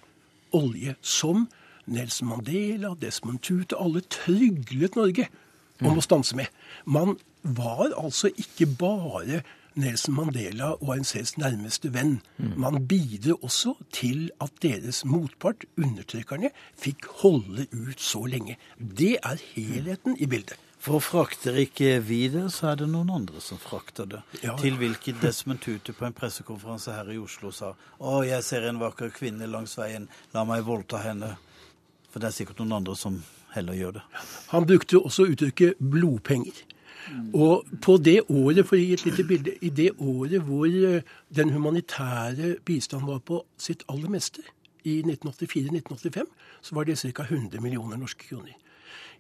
[0.56, 1.48] olje som
[1.92, 5.28] Nelson Mandela, Desmond Tutu, alle tryglet Norge
[5.82, 6.48] om å stanse med.
[6.86, 9.42] Man var altså ikke bare
[9.80, 12.20] Nelson Mandela og ANCs nærmeste venn.
[12.60, 18.58] Man bidro også til at deres motpart, undertrykkerne, fikk holde ut så lenge.
[18.78, 20.60] Det er helheten i bildet.
[20.82, 24.24] For frakter ikke vi det, så er det noen andre som frakter det.
[24.42, 24.56] Ja.
[24.58, 28.82] Til hvilket Desmond Tutu på en pressekonferanse her i Oslo sa å, jeg ser en
[28.82, 31.36] vakker kvinne langs veien, la meg voldta henne.
[32.10, 33.22] For det er sikkert noen andre som
[33.56, 34.04] heller gjør det.
[34.54, 36.64] Han brukte også uttrykket blodpenger.
[37.34, 41.06] Og på det året, for å gi et lite bilde, i det året hvor eh,
[41.34, 44.44] den humanitære bistanden var på sitt aller meste,
[44.84, 46.30] i 1984-1985,
[46.62, 47.26] så var det ca.
[47.28, 48.56] 100 millioner norske kroner.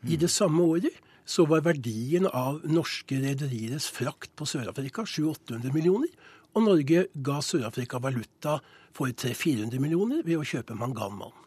[0.10, 6.10] I det samme året så var verdien av norske rederieres frakt på Sør-Afrika 700-800 millioner,
[6.58, 8.58] og Norge ga Sør-Afrika valuta
[8.92, 11.38] for 300-400 millioner ved å kjøpe manganmalm.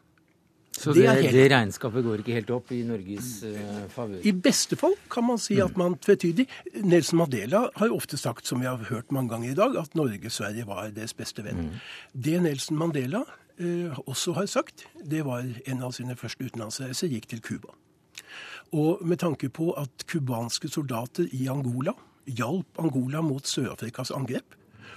[0.74, 4.24] Så Det det, det regnskapet går ikke helt opp i Norges uh, favør.
[4.26, 6.48] I beste fall kan man si at man tvetydig
[6.82, 9.94] Nelson Mandela har jo ofte sagt, som vi har hørt mange ganger i dag, at
[9.94, 11.70] Norge-Sverige var deres beste venn.
[12.12, 17.30] Det Nelson Mandela uh, også har sagt, det var en av sine første utenlandsreiser, gikk
[17.30, 17.76] til Cuba.
[18.74, 21.94] Og med tanke på at cubanske soldater i Angola
[22.26, 24.56] hjalp Angola mot Sør-Afrikas angrep,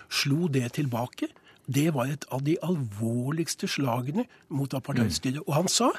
[0.09, 1.29] slo det tilbake.
[1.67, 5.43] Det var et av de alvorligste slagene mot apartheidstyret.
[5.47, 5.91] Og han sa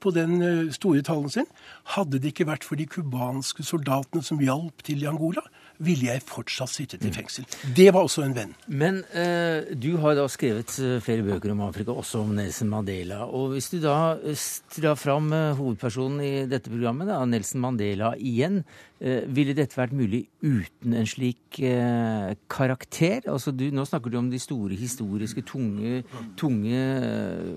[0.00, 1.48] på den eh, store talen sin
[1.96, 5.44] hadde det ikke vært for de cubanske soldatene som hjalp til i Angola,
[5.82, 7.46] ville jeg fortsatt sittet i fengsel.
[7.76, 8.52] Det var også en venn.
[8.68, 13.24] Men eh, du har da skrevet eh, flere bøker om Afrika, også om Nelson Mandela.
[13.26, 18.12] Og hvis du da eh, drar fram eh, hovedpersonen i dette programmet, da, Nelson Mandela
[18.14, 18.62] igjen,
[19.00, 23.26] eh, ville dette vært mulig uten en slik eh, karakter?
[23.32, 26.04] Altså du, Nå snakker du om de store historiske, tunge,
[26.38, 26.86] tunge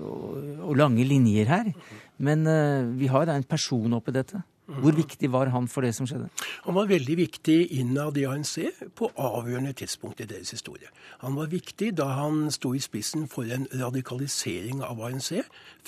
[0.02, 1.72] og, og lange linjer her.
[2.18, 2.42] Men
[2.98, 4.40] vi har da en person oppi dette.
[4.68, 6.28] Hvor viktig var han for det som skjedde?
[6.66, 8.58] Han var veldig viktig innad i ANC
[8.98, 10.90] på avgjørende tidspunkt i deres historie.
[11.24, 15.30] Han var viktig da han sto i spissen for en radikalisering av ANC,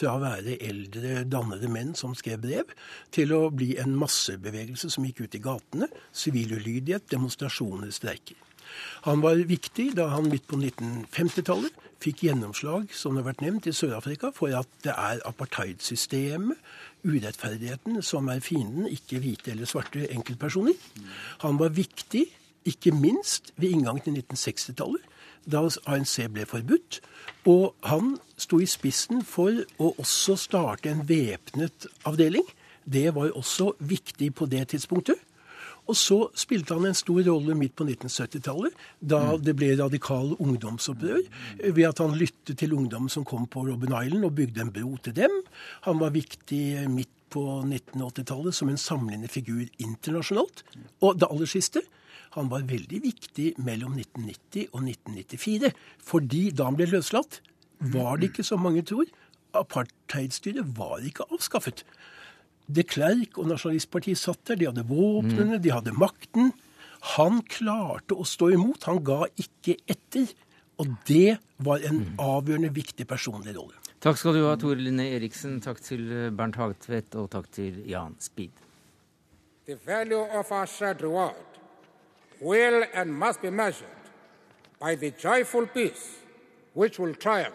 [0.00, 2.72] fra å være eldre, dannede menn som skrev brev,
[3.12, 8.40] til å bli en massebevegelse som gikk ut i gatene, sivil ulydighet, demonstrasjoner, streiker.
[9.06, 13.68] Han var viktig da han midt på 1950-tallet fikk gjennomslag, som det har vært nevnt,
[13.68, 16.59] i Sør-Afrika for at det er apartheidsystemet,
[17.04, 20.76] urettferdigheten, som er fienden, ikke hvite eller svarte enkeltpersoner.
[21.44, 22.26] Han var viktig,
[22.68, 25.04] ikke minst ved inngangen til 1960-tallet,
[25.48, 27.00] da ANC ble forbudt.
[27.48, 32.44] Og han sto i spissen for å også starte en væpnet avdeling.
[32.85, 35.16] Det var også viktig på det tidspunktet.
[35.90, 41.24] Og så spilte han en stor rolle midt på 1970-tallet, da det ble radikal ungdomsopprør,
[41.66, 44.94] ved at han lyttet til ungdom som kom på Robben Island og bygde en bro
[45.03, 45.40] til dem.
[45.88, 50.62] Han var viktig midt på 1980-tallet som en samlende figur internasjonalt.
[51.03, 51.83] Og det aller siste
[52.37, 55.72] han var veldig viktig mellom 1990 og 1994,
[56.07, 57.40] fordi da han ble løslatt,
[57.90, 59.09] var det ikke, som mange tror,
[59.57, 61.83] apartheidstyret var ikke avskaffet.
[62.70, 64.59] De Klerk og Nasjonalistpartiet satt der.
[64.61, 66.52] De hadde våpnene, de hadde makten.
[67.16, 68.87] Han klarte å stå imot.
[68.87, 70.30] Han ga ikke etter.
[70.80, 73.76] Og det var en avgjørende viktig personlig rolle.
[74.00, 75.59] Takk skal du ha, Tore Linné Eriksen.
[75.61, 78.54] Takk til eh, Bernt Hagtvedt, og takk til Jan Speed.
[79.66, 81.37] The value of our shared reward
[82.40, 84.09] will and must be measured
[84.80, 86.16] by the joyful peace
[86.72, 87.54] which will triumph.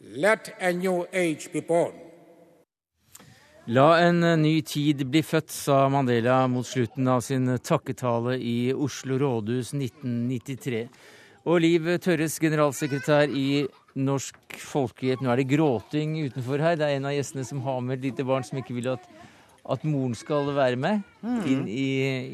[0.00, 2.05] Let a new age be born.
[3.66, 8.70] La en eh, ny tid bli født, sa Mandela mot slutten av sin takketale i
[8.70, 10.84] Oslo rådhus 1993.
[11.50, 13.64] Og Liv Tørres, generalsekretær i
[13.98, 15.24] Norsk Folkehjelp.
[15.24, 16.78] Nå er det gråting utenfor her.
[16.78, 19.10] Det er en av gjestene som har med et lite barn som ikke vil at,
[19.72, 21.02] at moren skal være med
[21.50, 21.86] inn i,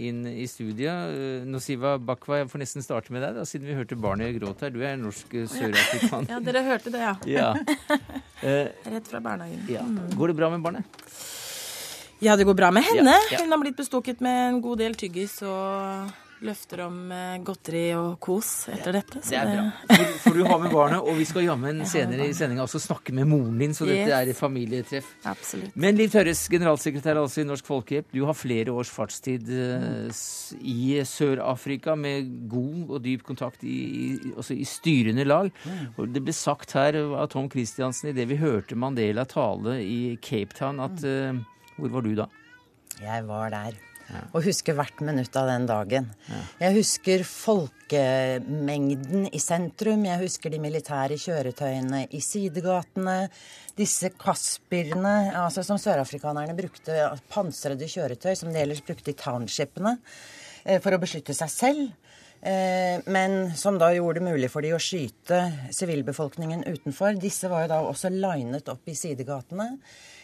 [0.08, 1.12] inn i studiet.
[1.16, 4.66] Eh, Nosiva Bakwa, jeg får nesten starte med deg, da, siden vi hørte barnet gråte
[4.68, 4.74] her.
[4.74, 6.28] Du er norsk eh, sørafrikaner.
[6.34, 7.14] Ja, dere hørte det, ja.
[7.38, 7.52] Ja.
[8.42, 9.60] Eh, Rett fra barnehagen.
[9.70, 9.84] ja.
[10.18, 11.02] Går det bra med barnet?
[12.22, 13.12] Ja, det går bra med henne.
[13.14, 13.38] Ja, ja.
[13.44, 16.10] Hun har blitt bestukket med en god del tyggis og
[16.42, 19.20] løfter om eh, godteri og kos etter dette.
[19.22, 19.64] så Det er bra.
[19.96, 23.14] For, for du har med barnet, og vi skal jammen senere i sendinga også snakke
[23.14, 24.14] med moren din, så dette Yes.
[24.16, 25.12] er et familietreff.
[25.30, 25.76] Absolutt.
[25.78, 30.10] Men Liv Tørres, generalsekretær altså i Norsk Folkehjelp, du har flere års fartstid eh,
[30.58, 33.76] i Sør-Afrika med god og dyp kontakt i,
[34.18, 35.50] i, også i styrende lag.
[35.96, 40.56] Og det ble sagt her av Tom Christiansen idet vi hørte Mandela tale i Cape
[40.58, 41.38] Town, at eh,
[41.78, 42.26] Hvor var du da?
[43.00, 43.78] Jeg var der.
[44.32, 46.08] Og husker hvert minutt av den dagen.
[46.60, 50.04] Jeg husker folkemengden i sentrum.
[50.08, 53.18] Jeg husker de militære kjøretøyene i sidegatene.
[53.78, 56.92] Disse Kasperene, altså som sørafrikanerne brukte,
[57.32, 59.96] pansrede kjøretøy som de ellers brukte i townshipene
[60.66, 61.92] eh, for å beskytte seg selv.
[62.42, 65.38] Eh, men som da gjorde det mulig for de å skyte
[65.70, 67.14] sivilbefolkningen utenfor.
[67.22, 69.68] Disse var jo da også linet opp i sidegatene.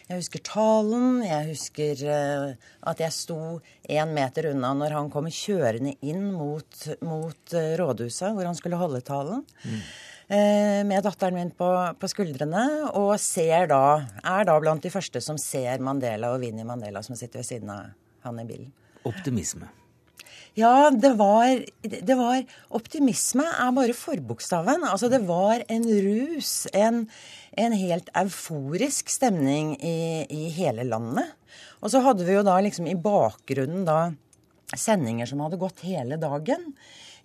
[0.09, 1.21] Jeg husker talen.
[1.27, 3.39] Jeg husker eh, at jeg sto
[3.85, 8.81] én meter unna når han kom kjørende inn mot, mot eh, rådhuset, hvor han skulle
[8.81, 9.45] holde talen.
[9.65, 9.83] Mm.
[10.29, 12.67] Med datteren min på, på, skuldrene,
[13.01, 17.17] og ser da, er da blant de første som ser Mandela og Vinni Mandela som
[17.17, 17.95] sitter ved siden av
[18.27, 18.69] han i bilen.
[19.09, 19.71] Optimisme.
[20.59, 22.41] Ja, det var, det var,
[22.75, 24.85] Optimisme er bare forbokstaven.
[24.89, 26.53] Altså, det var en rus.
[26.75, 27.05] En,
[27.57, 31.35] en helt euforisk stemning i, i, hele landet.
[31.81, 34.01] Og så hadde vi jo da liksom i bakgrunnen da
[34.77, 36.73] sendinger som hadde gått hele dagen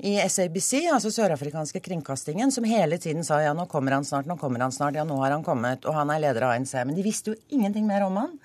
[0.04, 4.38] i SABC, altså sørafrikanske kringkastingen, som hele tiden sa ja, nå kommer han snart, nå
[4.42, 6.74] kommer han snart, ja, nå har han kommet, og han er leder av ANC.
[6.82, 8.38] Men de visste jo ingenting mer om han.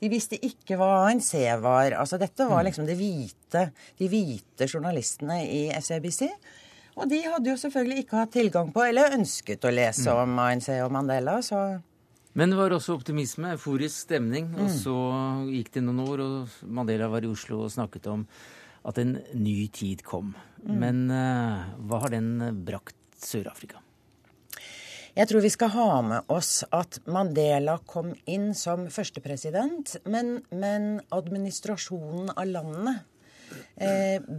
[0.00, 1.96] De visste ikke hva ANC var.
[2.00, 2.66] Altså Dette var mm.
[2.68, 3.66] liksom de hvite,
[4.00, 6.24] de hvite journalistene i SABC.
[6.98, 10.22] Og de hadde jo selvfølgelig ikke hatt tilgang på, eller ønsket å lese mm.
[10.24, 11.38] om ANC og Mandela.
[11.44, 11.80] så...
[12.38, 14.52] Men det var også optimisme, euforisk stemning.
[14.54, 14.74] Og mm.
[14.84, 14.96] så
[15.50, 18.24] gikk det noen år, og Mandela var i Oslo og snakket om
[18.86, 20.34] at en ny tid kom.
[20.62, 20.74] Mm.
[20.78, 22.32] Men uh, hva har den
[22.64, 23.82] brakt Sør-Afrika?
[25.16, 31.00] Jeg tror vi skal ha med oss at Mandela kom inn som førstepresident, men, men
[31.12, 33.06] administrasjonen av landet eh,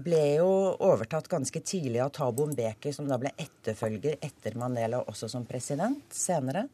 [0.06, 0.50] ble jo
[0.88, 6.16] overtatt ganske tidlig av Thabo Mbeki, som da ble etterfølger etter Mandela også som president
[6.16, 6.68] senere.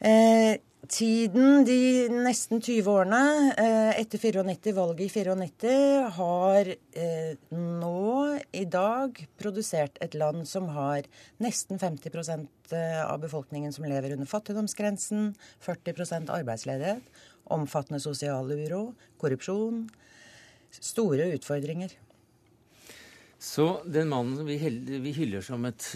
[0.00, 3.20] Eh, Tiden, de nesten 20 årene
[3.56, 10.68] eh, etter 94, valget i 94, har eh, nå i dag produsert et land som
[10.74, 11.08] har
[11.40, 12.10] nesten 50
[12.76, 15.32] eh, av befolkningen som lever under fattigdomsgrensen,
[15.64, 17.08] 40% arbeidsledighet,
[17.56, 18.90] omfattende sosial uro,
[19.22, 19.86] korrupsjon.
[20.80, 21.94] Store utfordringer.
[23.44, 24.56] Så den mannen vi,
[25.12, 25.90] hyller som et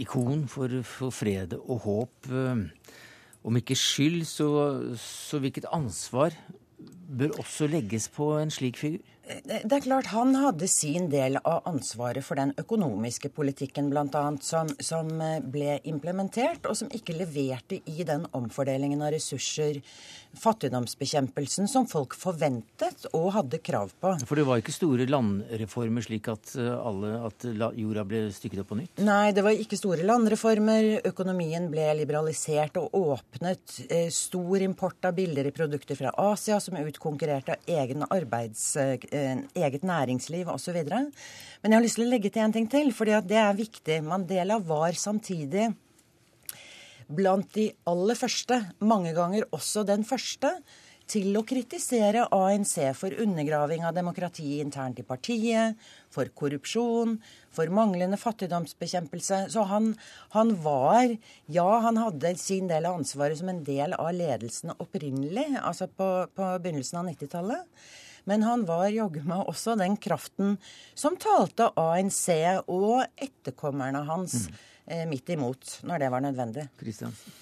[0.00, 2.30] ikon for, for fred og håp
[3.46, 4.48] om ikke skyld, så,
[4.98, 6.34] så hvilket ansvar
[7.18, 9.04] bør også legges på en slik figur?
[9.26, 14.44] Det er klart Han hadde sin del av ansvaret for den økonomiske politikken blant annet,
[14.46, 15.10] som, som
[15.50, 19.80] ble implementert, og som ikke leverte i den omfordelingen av ressurser,
[20.36, 24.12] fattigdomsbekjempelsen, som folk forventet og hadde krav på.
[24.28, 28.70] For det var ikke store landreformer slik at, eh, alle, at jorda ble stykket opp
[28.74, 29.02] på nytt?
[29.06, 30.90] Nei, det var ikke store landreformer.
[31.08, 33.80] Økonomien ble liberalisert og åpnet.
[33.88, 39.15] Eh, stor import av billigere produkter fra Asia som utkonkurrerte egen arbeidskraft Eh,
[39.56, 40.78] eget næringsliv osv.
[40.86, 44.00] Men jeg har lyst til å legge til en ting til, fordi det er viktig.
[44.06, 45.70] Mandela var samtidig
[47.06, 50.50] blant de aller første, mange ganger også den første,
[51.06, 55.76] til å kritisere ANC for undergraving av demokrati internt i partiet,
[56.10, 57.14] for korrupsjon,
[57.54, 59.44] for manglende fattigdomsbekjempelse.
[59.54, 59.92] Så han,
[60.34, 61.14] han, var
[61.46, 66.10] Ja, han hadde sin del av ansvaret som en del av ledelsen opprinnelig, altså på,
[66.34, 67.86] på begynnelsen av 90-tallet.
[68.26, 70.56] Men han var jaggu meg også den kraften
[70.98, 72.24] som talte ANC
[72.66, 74.56] og etterkommerne hans mm.
[74.86, 76.66] eh, midt imot, når det var nødvendig.
[76.80, 77.36] Kristiansen.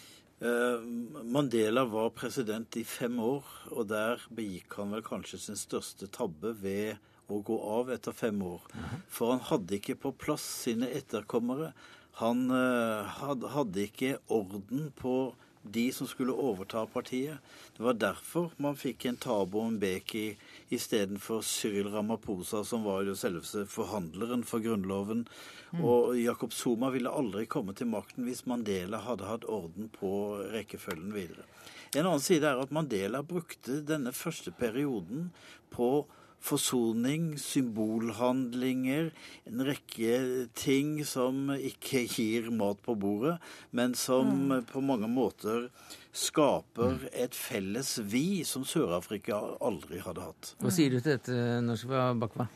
[0.44, 0.80] Eh,
[1.24, 6.52] Mandela var president i fem år, og der begikk han vel kanskje sin største tabbe
[6.60, 7.00] ved
[7.32, 8.66] å gå av etter fem år.
[9.08, 11.72] For han hadde ikke på plass sine etterkommere.
[12.20, 13.08] Han uh,
[13.54, 15.32] hadde ikke orden på
[15.64, 17.38] de som skulle overta partiet.
[17.76, 20.36] Det var derfor man fikk en Tabo Mbeki
[20.68, 25.24] istedenfor Cyril Ramaphosa, som var jo selveste forhandleren for Grunnloven.
[25.72, 25.84] Mm.
[25.84, 30.12] Og Jakob Zuma ville aldri komme til makten hvis Mandela hadde hatt orden på
[30.52, 31.48] rekkefølgen videre.
[31.94, 35.30] En annen side er at Mandela brukte denne første perioden
[35.72, 36.04] på
[36.44, 39.10] forsoning, symbolhandlinger,
[39.48, 40.18] en rekke
[40.58, 43.38] ting som ikke gir mat på bordet,
[43.72, 44.66] men som mm.
[44.72, 45.70] på mange måter
[46.14, 50.52] skaper et felles vi som Sør-Afrika aldri hadde hatt.
[50.60, 52.48] Hva sier du til dette, Nashwa Bakwa?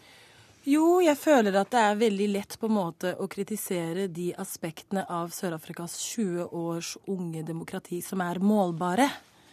[0.69, 5.07] Jo, jeg føler at det er veldig lett på en måte å kritisere de aspektene
[5.09, 9.07] av Sør-Afrikas 20 års unge demokrati som er målbare.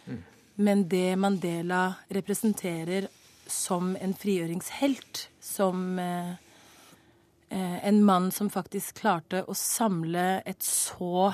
[0.04, 0.18] Mm.
[0.60, 3.08] Men det Mandela representerer
[3.46, 5.28] som en frigjøringshelt.
[5.40, 6.34] Som eh,
[7.48, 11.32] eh, en mann som faktisk klarte å samle et så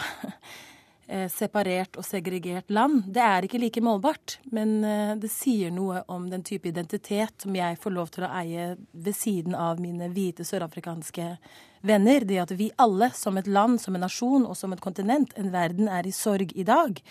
[1.06, 3.08] eh, separert og segregert land.
[3.12, 7.56] Det er ikke like målbart, men eh, det sier noe om den type identitet som
[7.56, 11.34] jeg får lov til å eie ved siden av mine hvite sørafrikanske
[11.82, 12.28] venner.
[12.28, 15.52] Det at vi alle, som et land, som en nasjon og som et kontinent, en
[15.54, 17.02] verden, er i sorg i dag,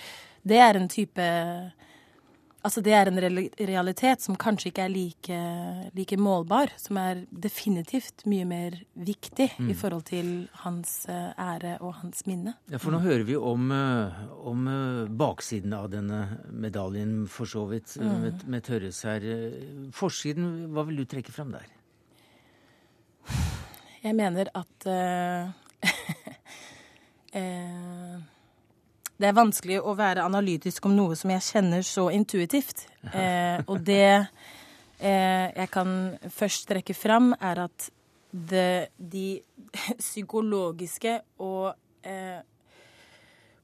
[0.41, 1.25] det er en type
[2.61, 5.37] Altså det er en realitet som kanskje ikke er like,
[5.97, 9.71] like målbar, som er definitivt mye mer viktig mm.
[9.73, 10.29] i forhold til
[10.61, 12.53] hans eh, ære og hans minne.
[12.69, 13.05] Ja, For nå mm.
[13.07, 16.21] hører vi om, eh, om eh, baksiden av denne
[16.53, 18.11] medaljen, for så vidt, mm.
[18.27, 19.25] med, med Tørres her.
[19.97, 21.65] Forsiden, hva vil du trekke fram der?
[24.01, 25.49] Jeg mener at uh,
[27.37, 28.21] uh,
[29.21, 32.87] det er vanskelig å være analytisk om noe som jeg kjenner så intuitivt.
[33.01, 34.29] Eh, og det
[35.01, 35.89] eh, jeg kan
[36.29, 37.87] først trekke fram, er at
[38.31, 39.41] det, de
[40.05, 41.73] psykologiske og
[42.05, 42.43] eh,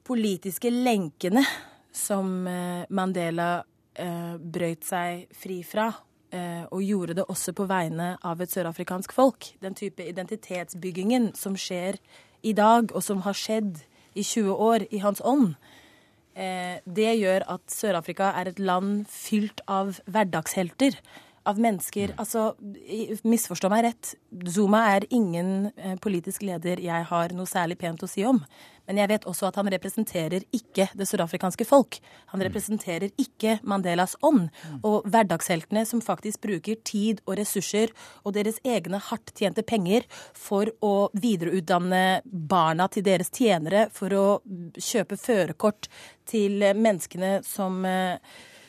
[0.08, 1.44] politiske lenkene
[1.94, 3.62] som eh, Mandela
[3.94, 5.86] eh, brøyt seg fri fra,
[6.34, 11.56] eh, og gjorde det også på vegne av et sørafrikansk folk, den type identitetsbyggingen som
[11.58, 12.02] skjer
[12.42, 13.82] i dag, og som har skjedd
[14.14, 15.54] i 20 år i hans ånd.
[16.38, 20.98] Eh, det gjør at Sør-Afrika er et land fylt av hverdagshelter.
[21.48, 22.52] Av mennesker Altså,
[23.24, 24.14] misforstå meg rett.
[24.52, 28.42] Zuma er ingen eh, politisk leder jeg har noe særlig pent å si om.
[28.88, 31.98] Men jeg vet også at han representerer ikke det sørafrikanske folk.
[32.32, 34.48] Han representerer ikke Mandelas ånd.
[34.80, 37.92] Og hverdagsheltene som faktisk bruker tid og ressurser
[38.24, 44.26] og deres egne hardt tjente penger for å videreutdanne barna til deres tjenere, for å
[44.80, 45.90] kjøpe førerkort
[46.28, 48.16] til menneskene som eh,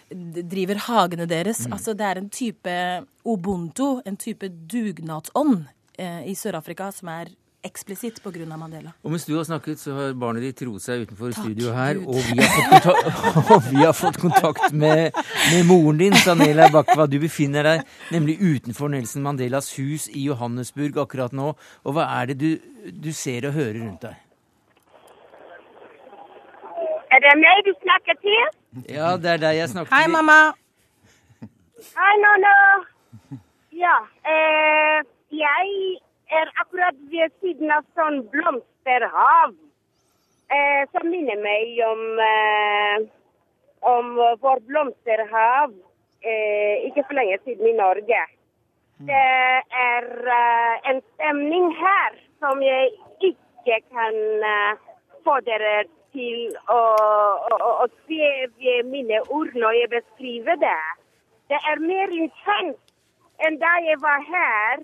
[0.10, 1.66] driver hagene deres.
[1.68, 1.76] Mm.
[1.78, 2.78] Altså det er en type
[3.26, 5.68] ubuntu, en type dugnadsånd
[6.00, 7.34] eh, i Sør-Afrika som er
[7.66, 8.46] eksplisitt pga.
[8.56, 8.94] Mandela.
[9.04, 12.00] Og mens du har snakket, så har barnet ditt roet seg utenfor Takk, studio her,
[12.00, 12.38] og vi,
[13.54, 15.12] og vi, har fått kontakt med,
[15.52, 17.10] med moren din, Sanela Bakwa.
[17.12, 17.84] Du befinner deg
[18.16, 21.52] nemlig utenfor Nelson Mandelas hus i Johannesburg akkurat nå.
[21.84, 22.50] Og hva er det du,
[22.96, 24.29] du ser og hører rundt deg?
[27.20, 28.44] Er det meg du snakker til?
[28.88, 29.96] Ja, det er deg jeg snakker til.
[29.98, 30.36] Hei, mamma.
[31.98, 32.52] Hei, Nonna.
[33.76, 33.96] Ja,
[34.34, 35.02] eh,
[35.36, 35.74] jeg
[36.40, 39.52] er akkurat ved siden av sånn blomsterhav.
[40.48, 43.04] Eh, som minner meg om, eh,
[43.84, 45.76] om vår blomsterhav
[46.24, 48.24] eh, ikke for lenge siden i Norge.
[49.12, 49.30] Det
[49.84, 52.96] er eh, en stemning her som jeg
[53.34, 54.20] ikke kan
[54.56, 54.92] eh,
[55.28, 55.82] få dere
[56.14, 56.80] til å,
[57.54, 58.30] å, å, se
[58.62, 60.78] ved mine ord når jeg beskriver det.
[61.50, 62.96] Det er mer intenst
[63.46, 64.82] enn da jeg var her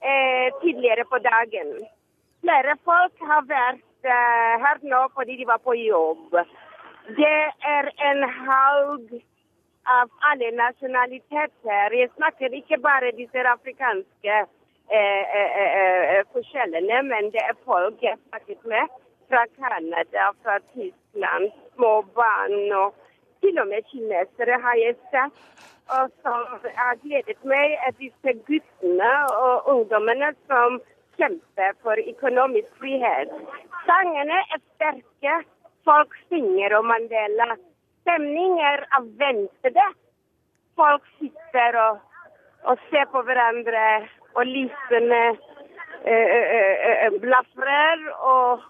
[0.00, 1.74] eh, tidligere på dagen.
[2.42, 6.38] Flere folk har vært eh, her nå fordi de var på jobb.
[7.16, 7.40] Det
[7.74, 9.18] er en haug
[9.88, 11.96] av alle nasjonaliteter.
[11.96, 15.76] Jeg snakker ikke bare disse afrikanske eh, eh, eh,
[16.14, 18.98] eh, forskjellene, men det er folk jeg har snakket med
[19.28, 22.94] fra Canada, fra Tyskland, små barn og
[23.40, 25.36] til og med kinesere har jeg sett
[25.96, 26.40] og som
[26.76, 30.80] har gledet meg, er disse guttene og ungdommene som
[31.16, 33.32] kjemper for økonomisk frihet.
[33.86, 35.38] Sangene er sterke.
[35.88, 37.54] Folk synger om Mandela.
[38.02, 39.86] Stemning er avventede.
[40.76, 42.02] Folk sitter og,
[42.68, 43.86] og ser på hverandre,
[44.36, 45.22] og lysene
[46.04, 48.04] øh, blafrer.
[48.34, 48.66] Og,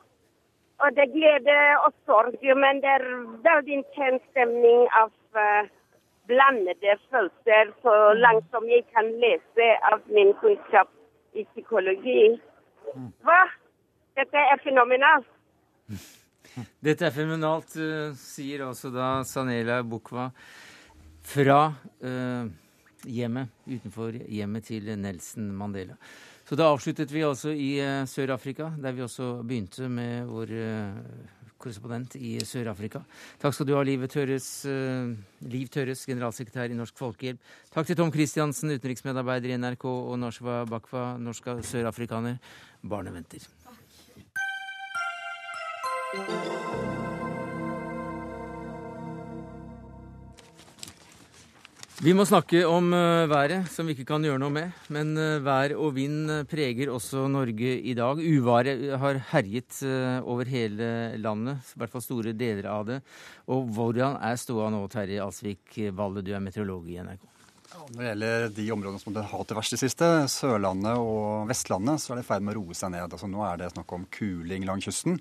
[0.82, 3.06] og, det er glede og sorg, men det er
[3.46, 5.70] veldig intens stemning av uh,
[6.30, 10.90] blandede følelser så langt som jeg kan lese av min kunnskap
[11.34, 12.36] i psykologi.
[13.26, 13.40] Hva?
[14.18, 15.28] Dette er fenomenalt.
[16.86, 20.30] Dette er fenomenalt, uh, sier altså da Sanela Bukwa
[21.28, 21.60] fra
[22.06, 22.48] uh,
[23.06, 25.98] hjemmet, utenfor hjemmet til Nelson Mandela.
[26.48, 30.48] Så da avsluttet vi altså i uh, Sør-Afrika, der vi også begynte med vår
[31.58, 33.02] korrespondent i Sør-Afrika.
[33.42, 35.12] Takk skal du ha, Liv Tørres, uh,
[35.44, 37.40] Liv Tørres, generalsekretær i Norsk Folkehjelp.
[37.74, 42.36] Takk til Tom Christiansen, utenriksmedarbeider i NRK, og Nashwa Bakwa, norsk sørafrikaner.
[42.80, 43.40] Barnet venter.
[43.68, 43.80] Takk.
[51.98, 54.74] Vi må snakke om uh, været, som vi ikke kan gjøre noe med.
[54.94, 58.20] Men uh, vær og vind eh, preger også Norge i dag.
[58.22, 59.80] Uværet har herjet
[60.22, 63.00] over hele landet, i hvert fall store deler av det.
[63.50, 67.26] Og hvordan er ståa nå, Terje Alsvik Valle, du er meteorolog i NRK?
[67.74, 72.14] Når det gjelder de områdene som har hatt det verste siste, Sørlandet og Vestlandet, så
[72.14, 73.10] er det i ferd med å roe seg ned.
[73.10, 75.18] Altså, nå er det snakk om kuling langs kysten.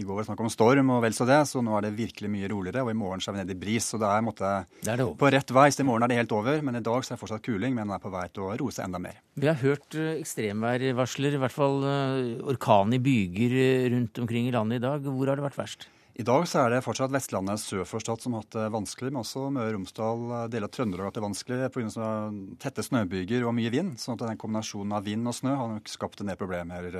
[0.00, 1.92] I går var det snakk om storm og vel så det, så nå er det
[1.98, 2.84] virkelig mye roligere.
[2.86, 5.02] Og i morgen så er vi nede i bris, så det er, måtte, det er
[5.02, 5.66] det på rett vei.
[5.74, 7.76] Så i morgen er det helt over, men i dag så er det fortsatt kuling,
[7.76, 9.20] men den er på vei til å roe seg enda mer.
[9.40, 14.48] Vi har hørt uh, ekstremværvarsler, i hvert fall uh, orkan i byger uh, rundt omkring
[14.48, 15.04] i landet i dag.
[15.04, 15.90] Hvor har det vært verst?
[16.20, 19.08] I dag så er det fortsatt Vestlandet sør for Stad som har hatt det vanskelig,
[19.08, 22.08] men også Møre og Romsdal, deler av Trøndelag har hatt det vanskelig pga.
[22.60, 23.94] tette snøbyger og mye vind.
[23.96, 26.90] sånn at den kombinasjonen av vind og snø har nok skapt en del problemer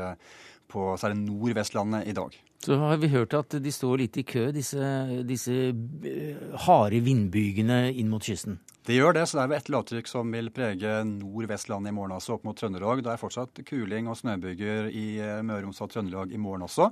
[0.70, 2.38] på særlig Nord-Vestlandet i dag.
[2.64, 4.88] Så har vi hørt at de står litt i kø, disse,
[5.28, 5.52] disse
[6.64, 8.56] harde vindbygene inn mot kysten?
[8.86, 12.38] Det gjør det, så det er et lavtrykk som vil prege Nord-Vestlandet i morgen også,
[12.38, 13.02] opp mot Trøndelag.
[13.04, 15.04] Det er fortsatt kuling og snøbyger i
[15.44, 16.86] Møre og Romsdal og Trøndelag i morgen også.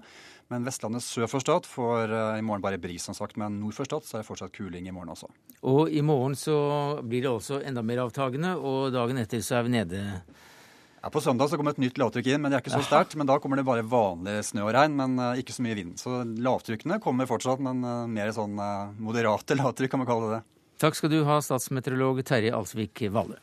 [0.53, 3.39] Men Vestlandet sør for Stad får i morgen bare bris, som sagt.
[3.41, 5.31] Men nord for Stad så er det fortsatt kuling i morgen også.
[5.65, 6.59] Og i morgen så
[7.01, 11.25] blir det også enda mer avtagende, og dagen etter så er vi nede ja, På
[11.25, 13.17] søndag så kommer et nytt lavtrykk inn, men det er ikke så sterkt.
[13.17, 15.97] Men da kommer det bare vanlig snø og regn, men uh, ikke så mye vind.
[15.97, 17.81] Så lavtrykkene kommer fortsatt, men
[18.13, 18.61] mer sånn
[19.01, 20.45] moderate lavtrykk, kan man kalle det.
[20.79, 23.41] Takk skal du ha, statsmeteorolog Terje Alsvik Valle.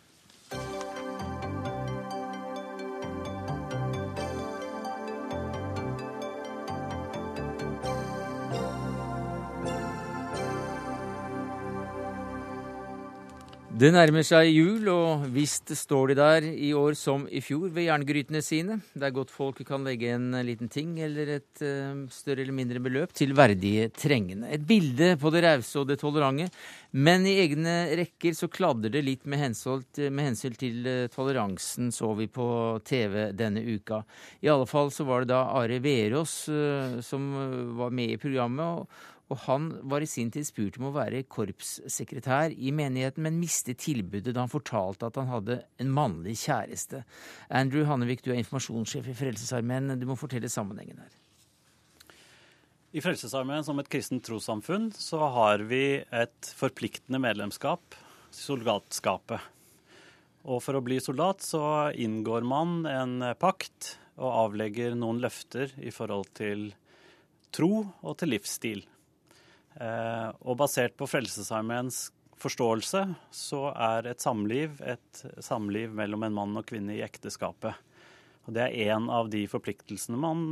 [13.86, 17.86] Det nærmer seg jul, og visst står de der i år som i fjor ved
[17.86, 22.56] jerngrytene sine, der godt folk kan legge en liten ting eller et uh, større eller
[22.58, 24.50] mindre beløp til verdige trengende.
[24.50, 26.50] Et bilde på det rause og det tolerante,
[26.98, 32.26] men i egne rekker så kladder det litt med hensyn, til uh, toleransen, så vi
[32.26, 32.48] på
[32.90, 34.02] TV denne uka.
[34.42, 37.36] I alle fall så var det da Are Verås uh, som
[37.78, 38.66] var med i programmet.
[38.66, 43.40] og og han var i sin tid spurt om å være korpssekretær i menigheten, men
[43.42, 47.02] mistet tilbudet da han fortalte at han hadde en mannlig kjæreste.
[47.50, 49.96] Andrew Hannevik, du er informasjonssjef i Frelsesarmeen.
[49.98, 51.18] Du må fortelle sammenhengen her.
[52.96, 57.98] I Frelsesarmeen som et kristent trossamfunn så har vi et forpliktende medlemskap,
[58.32, 59.52] soldatskapet.
[60.46, 65.92] Og for å bli soldat så inngår man en pakt og avlegger noen løfter i
[65.92, 66.70] forhold til
[67.56, 68.86] tro og til livsstil.
[69.76, 72.10] Eh, og basert på Frelsesarmeens
[72.40, 73.02] forståelse
[73.34, 77.76] så er et samliv et samliv mellom en mann og kvinne i ekteskapet.
[78.46, 80.46] Og Det er en av de forpliktelsene man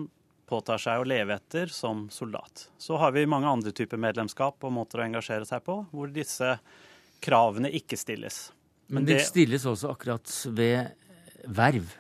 [0.50, 2.68] påtar seg å leve etter som soldat.
[2.78, 6.58] Så har vi mange andre typer medlemskap og måter å engasjere seg på, hvor disse
[7.24, 8.50] kravene ikke stilles.
[8.92, 10.92] Men de det stilles også akkurat ved
[11.48, 11.94] verv?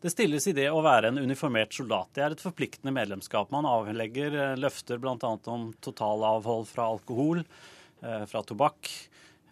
[0.00, 2.08] Det stilles i det å være en uniformert soldat.
[2.16, 3.50] Det er et forpliktende medlemskap.
[3.52, 5.16] Man avlegger eh, løfter bl.a.
[5.52, 7.42] om totalavhold fra alkohol,
[8.00, 8.88] eh, fra tobakk,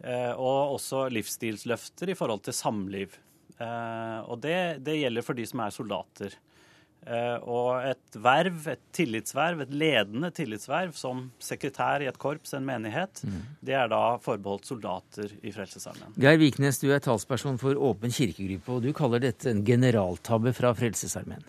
[0.00, 3.18] eh, og også livsstilsløfter i forhold til samliv.
[3.58, 6.36] Og det, det gjelder for de som er soldater.
[7.08, 12.66] Eh, og et verv, et tillitsverv, et ledende tillitsverv som sekretær i et korps, en
[12.68, 13.38] menighet, mm.
[13.64, 16.12] det er da forbeholdt soldater i Frelsesarmeen.
[16.20, 20.74] Geir Viknes, du er talsperson for Åpen kirkegruppe, og du kaller dette en generaltabbe fra
[20.76, 21.46] Frelsesarmeen.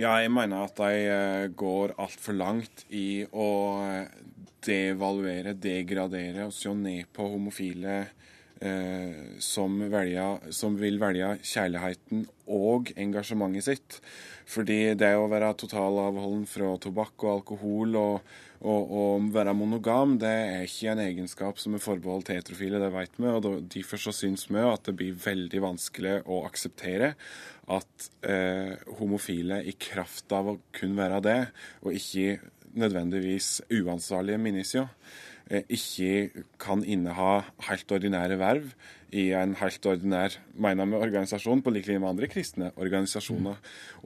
[0.00, 3.50] Ja, jeg mener at de eh, går altfor langt i å
[3.84, 4.08] eh,
[4.64, 8.21] devaluere, degradere og se ned på homofile eh,
[9.42, 13.98] som, velger, som vil velge kjærligheten og engasjementet sitt.
[14.52, 20.32] Fordi det å være totalavholden fra tobakk og alkohol og, og, og, være monogam, det
[20.32, 23.30] er ikke en egenskap som er forbeholdt heterofile, det vet vi.
[23.30, 27.14] og Derfor så syns vi at det blir veldig vanskelig å akseptere
[27.72, 31.40] at eh, homofile i kraft av å kun være det,
[31.86, 32.40] og ikke
[32.72, 38.72] nødvendigvis uansvarlige minisio, Eh, ikke kan inneha helt ordinære verv
[39.12, 43.58] i en helt ordinær mener med organisasjon, på lik linje med andre kristne organisasjoner.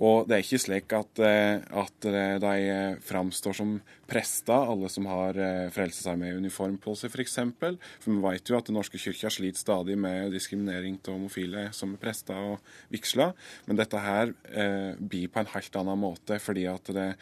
[0.03, 2.09] Og det er ikke slik at, eh, at
[2.42, 3.76] de framstår som
[4.11, 7.38] prester, alle som har eh, Frelsesarmé-uniform på seg, f.eks.
[7.61, 11.68] For, for vi vet jo at Den norske kirka sliter stadig med diskriminering av homofile
[11.76, 13.34] som er prester og vigsler.
[13.70, 17.12] Men dette her eh, blir på en helt annen måte, fordi at det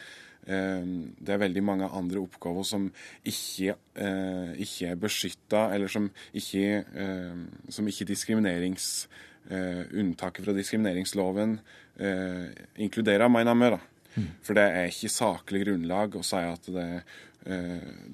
[0.45, 2.85] det er veldig mange andre oppgaver som
[3.25, 9.07] ikke, eh, ikke er beskytta, eller som ikke, ehm, som ikke diskriminerings
[9.49, 11.57] eh, unntaket fra diskrimineringsloven
[11.99, 13.71] eh, inkluderer, mener vi.
[13.75, 13.81] da.
[14.15, 14.29] Mm.
[14.45, 17.23] For det er ikke saklig grunnlag å si at det er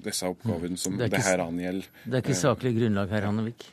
[0.04, 1.86] disse oppgavene som det, det her angjelder.
[2.04, 3.64] Det er ikke saklig grunnlag her, Hannevik?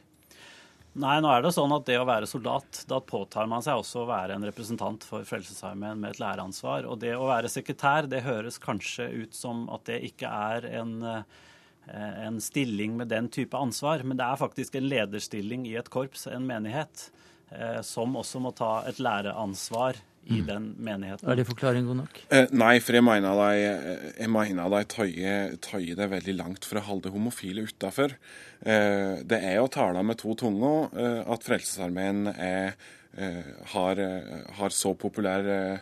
[0.98, 4.02] Nei, nå er det sånn at det å være soldat, da påtar man seg også
[4.02, 6.88] å være en representant for Frelsesarmeen med et læreansvar.
[6.90, 10.96] Og det å være sekretær, det høres kanskje ut som at det ikke er en,
[11.06, 15.90] eh, en stilling med den type ansvar, men det er faktisk en lederstilling i et
[15.90, 17.12] korps, en menighet.
[17.52, 20.46] eh, som også må ta et læreansvar i Mm.
[20.48, 21.30] den menigheten.
[21.30, 22.20] Er det forklaring god nok?
[22.30, 26.78] Eh, nei, for jeg mener de, jeg mener de tøyer, tøyer det veldig langt for
[26.80, 28.14] å holde homofile utafor.
[28.62, 32.76] Eh, det er å tale med to tunger eh, at Frelsesarmeen er,
[33.18, 33.44] eh,
[33.74, 35.80] har, eh, har så populær eh,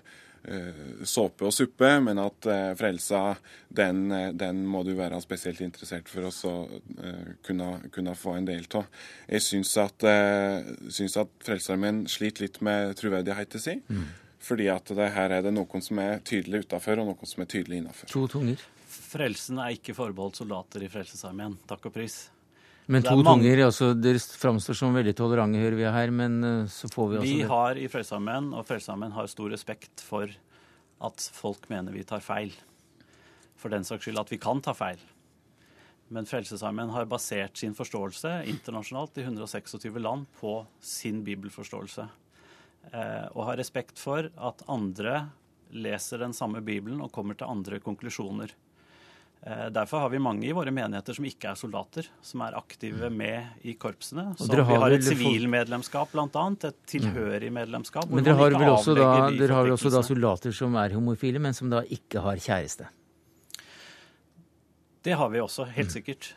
[0.47, 3.35] eh, såpe og suppe, men at eh, Frelsa,
[3.73, 6.53] den, eh, den må du være spesielt interessert for å så,
[7.03, 8.85] eh, kunne, kunne få en del av.
[9.27, 10.63] Jeg syns at, uh,
[11.21, 13.83] at Frelsesarmeen sliter litt med troverdigheten sin.
[14.47, 17.49] Fordi at det her er det noen som er tydelig utafor, og noen som er
[17.51, 18.07] tydelig innafor.
[18.13, 18.61] To tunger.
[18.87, 21.57] Frelsen er ikke forbeholdt soldater i Frelsesarmeen.
[21.67, 22.15] Takk og pris.
[22.87, 26.87] Men to tunger, altså, dere framstår som veldig tolerante, hører vi her, men eh, så
[26.87, 27.49] får vi også Vi det.
[27.51, 30.31] har i Frelsesarmeen, og Frelsesarmeen har stor respekt for
[31.03, 32.55] at folk mener vi tar feil.
[33.59, 35.01] For den saks skyld at vi kan ta feil.
[36.15, 42.07] Men Frelsesarmeen har basert sin forståelse internasjonalt i 126 land på sin bibelforståelse.
[42.93, 45.25] Eh, og har respekt for at andre
[45.75, 48.53] leser den samme bibelen og kommer til andre konklusjoner.
[49.43, 53.09] Eh, Derfor har vi mange i våre menigheter som ikke er soldater, som er aktive
[53.13, 54.29] med i korpsene.
[54.39, 56.45] Så har vi har et sivilmedlemskap, bl.a.
[56.71, 58.07] Et tilhørig medlemskap.
[58.09, 60.95] Men dere har vel også da, de dere har vel også da soldater som er
[60.95, 62.87] homofile, men som da ikke har kjæreste?
[65.03, 66.33] Det har vi også, helt sikkert.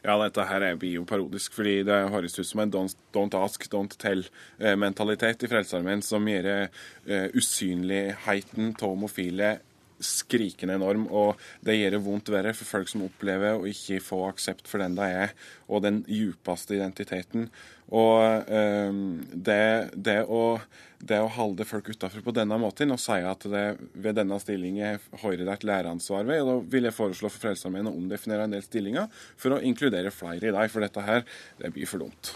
[0.00, 3.36] Ja, dette her er blir jo parodisk, fordi det høres ut som en don't, don't
[3.36, 9.58] ask, don't tell-mentalitet i Frelsesarmeen som gjør uh, usynligheten av homofile
[10.04, 14.22] skrikende enorm, og det gjør det vondt verre for folk som opplever å ikke få
[14.28, 15.34] aksept for den de er,
[15.68, 17.48] og den djupeste identiteten.
[17.90, 19.00] Og eh,
[19.34, 19.64] det,
[19.98, 20.60] det, å,
[21.02, 23.64] det å holde folk utafor på denne måten og si at det
[23.98, 27.90] ved denne stillingen hører det et læreansvar ved, og da vil jeg foreslå for Frelsesarmeen
[27.90, 31.26] å omdefinere en del stillinger for å inkludere flere i dem, for dette her
[31.58, 32.34] det blir for dumt.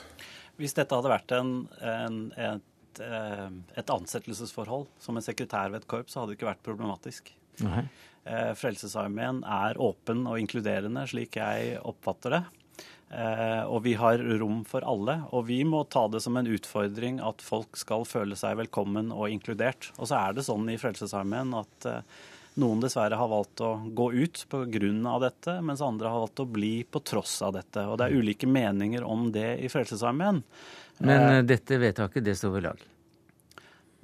[0.58, 3.46] Hvis dette hadde vært en, en, et, eh,
[3.78, 7.30] et ansettelsesforhold som en sekretær ved et korps, så hadde det ikke vært problematisk.
[7.62, 7.86] Nei.
[8.24, 12.44] Eh, Frelsesarmeen er åpen og inkluderende, slik jeg oppfatter det.
[13.14, 15.20] Eh, og vi har rom for alle.
[15.36, 19.28] Og vi må ta det som en utfordring at folk skal føle seg velkommen og
[19.30, 19.92] inkludert.
[19.98, 22.00] Og så er det sånn i Frelsesarmeen at eh,
[22.62, 25.18] noen dessverre har valgt å gå ut pga.
[25.26, 27.84] dette, mens andre har valgt å bli på tross av dette.
[27.86, 30.42] Og det er ulike meninger om det i Frelsesarmeen.
[31.04, 32.84] Men dette vedtaket, det står ved lag.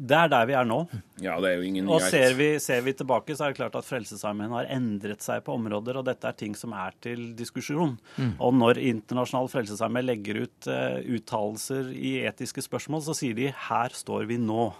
[0.01, 0.78] Det er der vi er nå.
[1.20, 3.76] Ja, det er jo ingen Og ser vi, ser vi tilbake, så er det klart
[3.76, 7.98] at Frelsesarmeen har endret seg på områder, og dette er ting som er til diskusjon.
[8.16, 8.32] Mm.
[8.40, 13.92] Og når Internasjonal Frelsesarmé legger ut uh, uttalelser i etiske spørsmål, så sier de 'her
[13.92, 14.72] står vi nå'.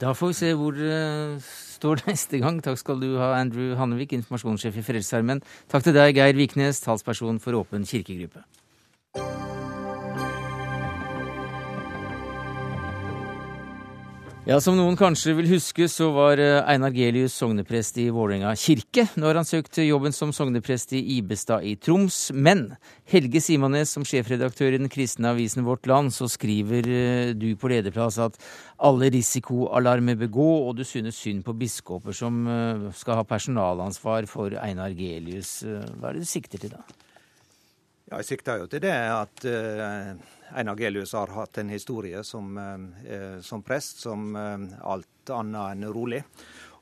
[0.00, 2.60] Da får vi se hvor det står neste gang.
[2.64, 5.40] Takk skal du ha, Andrew Hannevik, informasjonssjef i Frelsesarmeen.
[5.68, 8.44] Takk til deg, Geir Viknes, talsperson for Åpen kirkegruppe.
[14.50, 19.04] Ja, Som noen kanskje vil huske, så var eh, Einar Gelius sogneprest i Vålerenga kirke.
[19.14, 22.32] Nå har han søkt jobben som sogneprest i Ibestad i Troms.
[22.34, 22.64] Men
[23.12, 27.70] Helge Simanes, som sjefredaktør i den kristne avisen Vårt Land, så skriver eh, du på
[27.70, 28.40] lederplass at
[28.90, 34.26] alle risikoalarmer bør gå, og du synes synd på biskoper som eh, skal ha personalansvar
[34.26, 35.60] for Einar Gelius.
[35.62, 36.82] Hva er det du sikter til da?
[38.10, 40.14] Ja, Jeg sikter jo til det at uh,
[40.58, 46.24] Einar Gelius har hatt en historie som, uh, som prest som alt annet enn rolig.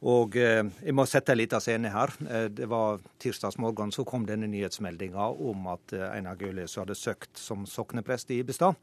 [0.08, 2.12] Og jeg må sette en liten scene her.
[2.54, 7.66] Det var tirsdags morgen så kom denne nyhetsmeldinga om at Einar Gaulius hadde søkt som
[7.66, 8.78] sokneprest i Ibestad.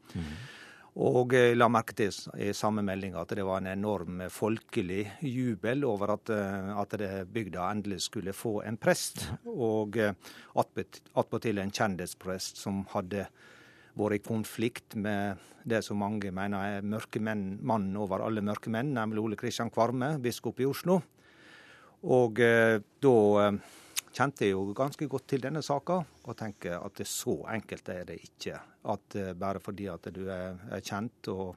[0.96, 5.84] Og jeg la merke til i samme melding at det var en enorm folkelig jubel
[5.84, 9.26] over at, at det bygda endelig skulle få en prest.
[9.44, 13.26] Og attpåtil en kjendisprest som hadde
[13.96, 18.72] vært i konflikt med det som mange mener er mørke menn, mannen over alle mørke
[18.72, 21.02] menn, nemlig Ole Kristian Kvarme, biskop i Oslo.
[22.08, 23.16] Og da
[24.16, 28.04] kjente jeg jo ganske godt til denne saka, og tenker at det så enkelt er
[28.08, 28.60] det ikke.
[28.86, 31.56] At bare fordi at du er, er kjent og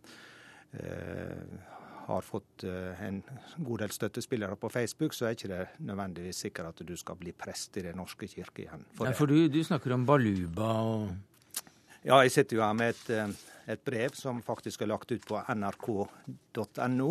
[0.73, 1.75] eh,
[2.09, 3.21] har fått eh, en
[3.57, 7.33] god del støttespillere på Facebook, så er ikke det nødvendigvis sikkert at du skal bli
[7.37, 8.85] prest i Den norske kirke igjen.
[8.95, 11.09] For, Nei, for du, du, snakker om Baluba og
[11.99, 13.39] Ja, jeg sitter jo her med et,
[13.75, 17.09] et brev som faktisk er lagt ut på nrk.no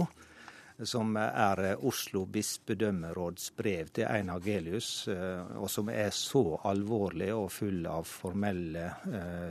[0.86, 7.86] som er Oslo bispedømmeråds brev til Einar Gelius, og som er så alvorlig og full
[7.90, 8.84] av formelle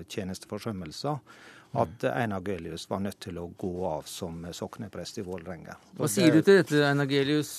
[0.08, 1.20] tjenesteforsømmelser
[1.78, 5.76] at Einar Gelius var nødt til å gå av som sokneprest i Vålerenga.
[6.00, 7.58] Hva sier du til dette, Einar Gelius?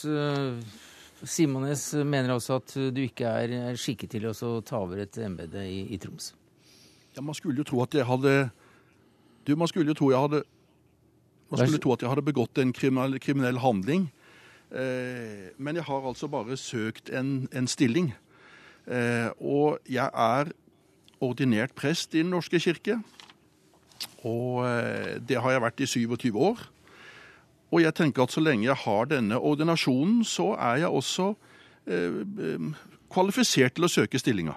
[1.26, 5.80] Simones mener altså at du ikke er skikket til å ta over et embete i,
[5.94, 6.32] i Troms.
[7.16, 8.50] Ja, man skulle jo tro at jeg hadde
[9.46, 10.42] Du, man skulle jo tro jeg hadde
[11.51, 14.09] Man skulle tro at jeg hadde begått en kriminell, kriminell handling.
[14.68, 18.12] Eh, men jeg har altså bare søkt en, en stilling.
[18.86, 20.53] Eh, og jeg er
[21.20, 22.99] ordinert prest i Den norske kirke.
[24.28, 26.61] Og eh, det har jeg vært i 27 år.
[27.72, 31.34] Og jeg tenker at så lenge jeg har denne ordinasjonen, så er jeg også
[33.09, 34.55] kvalifisert til å søke stillinga.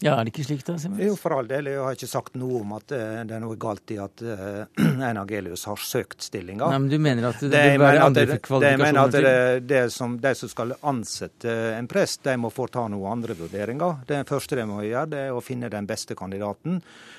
[0.00, 1.00] Ja, Er det ikke slik da, Simons?
[1.02, 1.72] Jo, for all del.
[1.72, 4.62] Jeg har ikke sagt noe om at uh, det er noe galt i at uh,
[5.08, 6.68] Einar Gelius har søkt stillinga.
[6.70, 9.26] Nei, men Du mener at det, det vil være andre det, kvalifikasjoner til?
[9.28, 14.04] Det, det som, De som skal ansette en prest, de må foreta noen andre vurderinger.
[14.06, 16.78] Det første de må gjøre, det er å finne den beste kandidaten.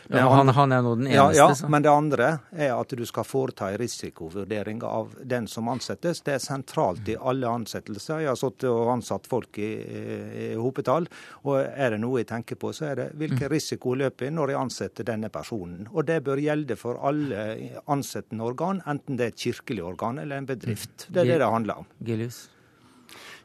[0.09, 1.37] Ja, han, han, er nå den eneste.
[1.37, 5.67] Ja, ja, men det andre er at du skal foreta en risikovurdering av den som
[5.69, 6.23] ansettes.
[6.25, 8.23] Det er sentralt i alle ansettelser.
[8.23, 11.05] Jeg har sittet og ansatt folk i, i hopetall,
[11.43, 13.51] og er det noe jeg tenker på, så er det hvilken mm.
[13.53, 15.87] risiko løper jeg når jeg ansetter denne personen.
[15.91, 17.43] Og det bør gjelde for alle
[17.89, 21.07] ansettende organ, enten det er et kirkelig organ eller en bedrift.
[21.09, 21.91] Det er det det handler om.
[22.05, 22.47] Gilius?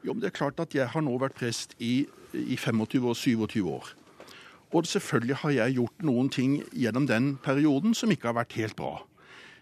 [0.05, 3.15] Jo, men det er klart at Jeg har nå vært prest i, i 25 og
[3.17, 3.91] 27 år.
[4.75, 8.75] Og selvfølgelig har jeg gjort noen ting gjennom den perioden som ikke har vært helt
[8.75, 9.05] bra.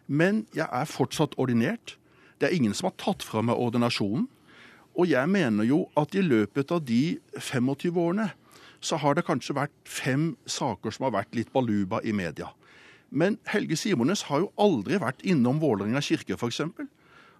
[0.07, 1.97] Men jeg er fortsatt ordinert.
[2.39, 4.27] Det er ingen som har tatt fra meg ordinasjonen.
[4.93, 8.31] Og jeg mener jo at i løpet av de 25 årene
[8.83, 12.49] så har det kanskje vært fem saker som har vært litt baluba i media.
[13.13, 16.61] Men Helge Simones har jo aldri vært innom Vålerenga kirke f.eks.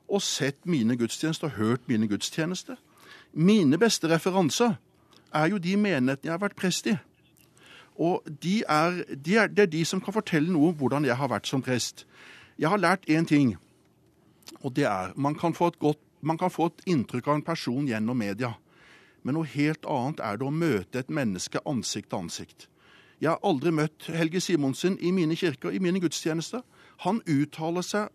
[0.07, 2.77] og sett mine gudstjenester og hørt mine gudstjenester.
[3.33, 4.77] Mine beste referanser
[5.33, 6.95] er jo de menighetene jeg har vært prest i.
[7.97, 11.17] Og de er, de er, det er de som kan fortelle noe om hvordan jeg
[11.17, 12.05] har vært som prest.
[12.57, 13.55] Jeg har lært én ting,
[14.61, 17.45] og det er man kan, få et godt, man kan få et inntrykk av en
[17.45, 18.53] person gjennom media.
[19.23, 22.67] Men noe helt annet er det å møte et menneske ansikt til ansikt.
[23.23, 26.63] Jeg har aldri møtt Helge Simonsen i mine kirker, i mine gudstjenester.
[27.05, 28.09] Han uttaler seg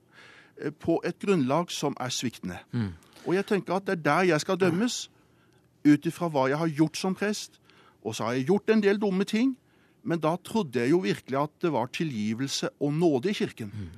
[0.61, 2.59] eh, på et grunnlag som er sviktende.
[2.73, 2.93] Mm.
[3.25, 5.07] Og jeg tenker at det er der jeg skal dømmes,
[5.87, 7.61] ut ifra hva jeg har gjort som prest.
[8.05, 9.57] Og så har jeg gjort en del dumme ting.
[10.03, 13.71] Men da trodde jeg jo virkelig at det var tilgivelse og nåde i Kirken.
[13.75, 13.89] Mm.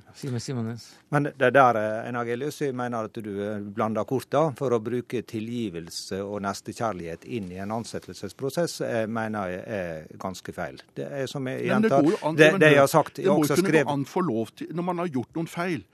[1.13, 1.79] Men det der,
[2.09, 4.43] Enagelius, jeg mener at du eh, blander korta.
[4.59, 10.21] For å bruke tilgivelse og nestekjærlighet inn i en ansettelsesprosess, jeg eh, mener jeg er
[10.21, 10.81] ganske feil.
[10.97, 13.75] Det er som jeg gjentar, det, det, det, jeg har sagt Det må jo kunne
[13.77, 15.85] gå an for lov til, når man har gjort noen feil,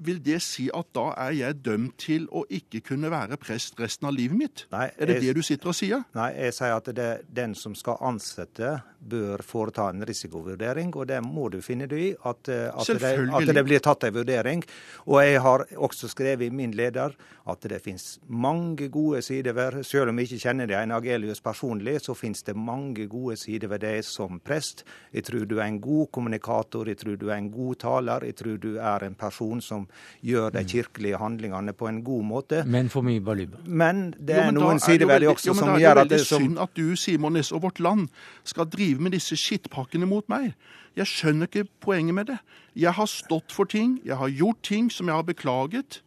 [0.00, 4.08] vil det si at da er jeg dømt til å ikke kunne være prest resten
[4.08, 4.64] av livet mitt?
[4.72, 6.06] Nei, er det jeg, det du sitter og sier?
[6.16, 10.92] Nei, jeg sier at det den som skal ansette, bør foreta en risikovurdering.
[10.94, 14.06] Og det må du finne deg i, at, eh, at, det, at det blir tatt
[14.06, 14.62] en vurdering.
[15.08, 17.16] Og jeg har også skrevet i min leder
[17.50, 21.98] at det finnes mange gode sider ved Selv om jeg ikke kjenner Einar Agelius personlig,
[22.04, 24.84] så finnes det mange gode sider ved deg som prest.
[25.12, 28.36] Jeg tror du er en god kommunikator, jeg tror du er en god taler, jeg
[28.38, 30.68] tror du er en person som som gjør de mm.
[30.68, 32.64] kirkelige handlingene på en god måte.
[32.66, 33.58] Men for mye baluba.
[33.66, 36.20] Men det er jo, men noen sider ved det også jo, som gjør at det
[36.20, 38.08] er veldig synd at du, Simon Næss og Vårt Land
[38.44, 40.52] skal drive med disse skittpakkene mot meg.
[40.96, 42.38] Jeg skjønner ikke poenget med det.
[42.76, 46.02] Jeg har stått for ting, jeg har gjort ting som jeg har beklaget.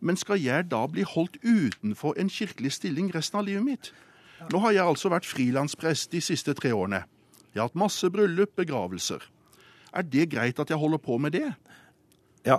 [0.00, 3.92] Men skal jeg da bli holdt utenfor en kirkelig stilling resten av livet mitt?
[4.52, 7.02] Nå har jeg altså vært frilansprest de siste tre årene.
[7.50, 9.24] Jeg har hatt masse bryllup, begravelser.
[9.96, 11.48] Er det greit at jeg holder på med det?
[12.48, 12.56] Ja,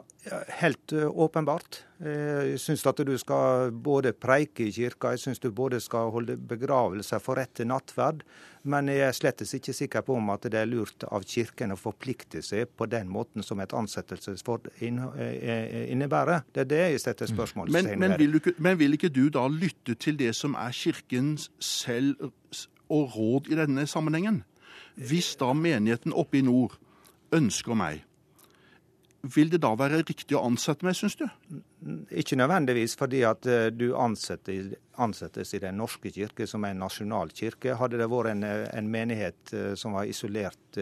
[0.61, 1.79] helt åpenbart.
[1.99, 6.35] Jeg syns at du skal både preike i kirka, jeg syns du både skal holde
[6.37, 8.21] begravelser for rett til nattverd.
[8.69, 11.77] Men jeg er slett ikke sikker på om at det er lurt av Kirken å
[11.79, 16.43] forplikte seg på den måten som et ansettelsesforhold innebærer.
[16.53, 17.35] Det er det jeg setter mm.
[17.37, 18.03] spørsmålstegn ved.
[18.03, 22.19] Men, men vil ikke du da lytte til det som er Kirkens selv
[22.89, 24.43] og råd i denne sammenhengen?
[24.99, 26.75] Hvis da menigheten oppe i nord
[27.35, 28.03] ønsker meg
[29.21, 31.25] vil det da være riktig å ansette meg, syns du?
[32.15, 37.33] Ikke nødvendigvis, fordi at eh, du ansettes i Den norske kirke, som er en nasjonal
[37.35, 37.75] kirke.
[37.79, 40.79] Hadde det vært en, eh, en menighet eh, som var isolert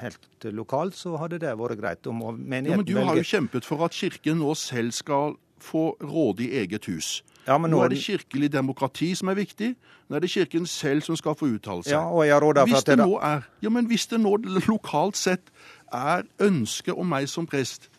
[0.00, 2.06] helt lokalt, så hadde det vært greit.
[2.10, 6.44] Om ja, men du har jo kjempet for at Kirken nå selv skal få råde
[6.44, 7.22] i eget hus.
[7.46, 9.74] Ja, nå, nå, er det kirkelig demokrati som er viktig.
[10.08, 11.92] Nå er det Kirken selv som skal få uttale seg.
[11.92, 14.36] Ja, hvis det, det nå er, ja, men hvis det nå
[14.68, 15.52] lokalt sett
[15.92, 17.90] er ønsket om meg som prest,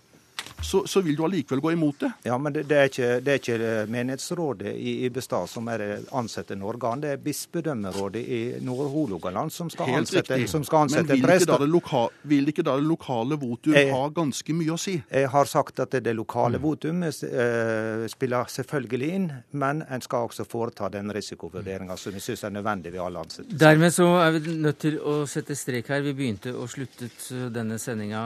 [0.62, 2.12] så, så, vil du allikevel gå imot det?
[2.24, 5.90] Ja, men det, det, er, ikke, det er, ikke, menighetsrådet i Ibestad som er det
[6.16, 7.04] ansettende organ.
[7.04, 11.54] Det er bispedømmerådet i Nord-Hålogaland som skal Helt ansette, som skal ansette men vil prest.
[11.70, 14.96] Loka, vil ikke da det lokale votum jeg, ha ganske mye å si?
[15.06, 16.66] Jeg har sagt at det lokale mm.
[16.66, 19.30] votum uh, spiller selvfølgelig inn,
[19.62, 23.62] men en skal også foreta den risikovurderinga som vi syns er nødvendig ved alle ansettelser.
[23.62, 26.04] Dermed så er vi nødt til å sette strek her.
[26.06, 28.26] Vi begynte og sluttet denne sendinga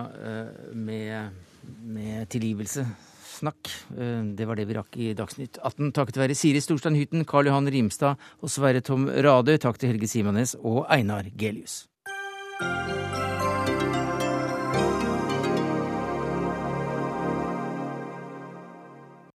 [0.77, 1.47] med
[1.81, 2.85] med tilgivelse.
[3.39, 3.71] Snakk.
[3.95, 5.93] Eh, det var det vi rakk i Dagsnytt 18.
[5.95, 9.57] Takket være Siri Storstein Hytten, Karl Johan Rimstad og Sverre Tom Radøy.
[9.61, 11.85] Takk til Helge Simanes og Einar Gelius.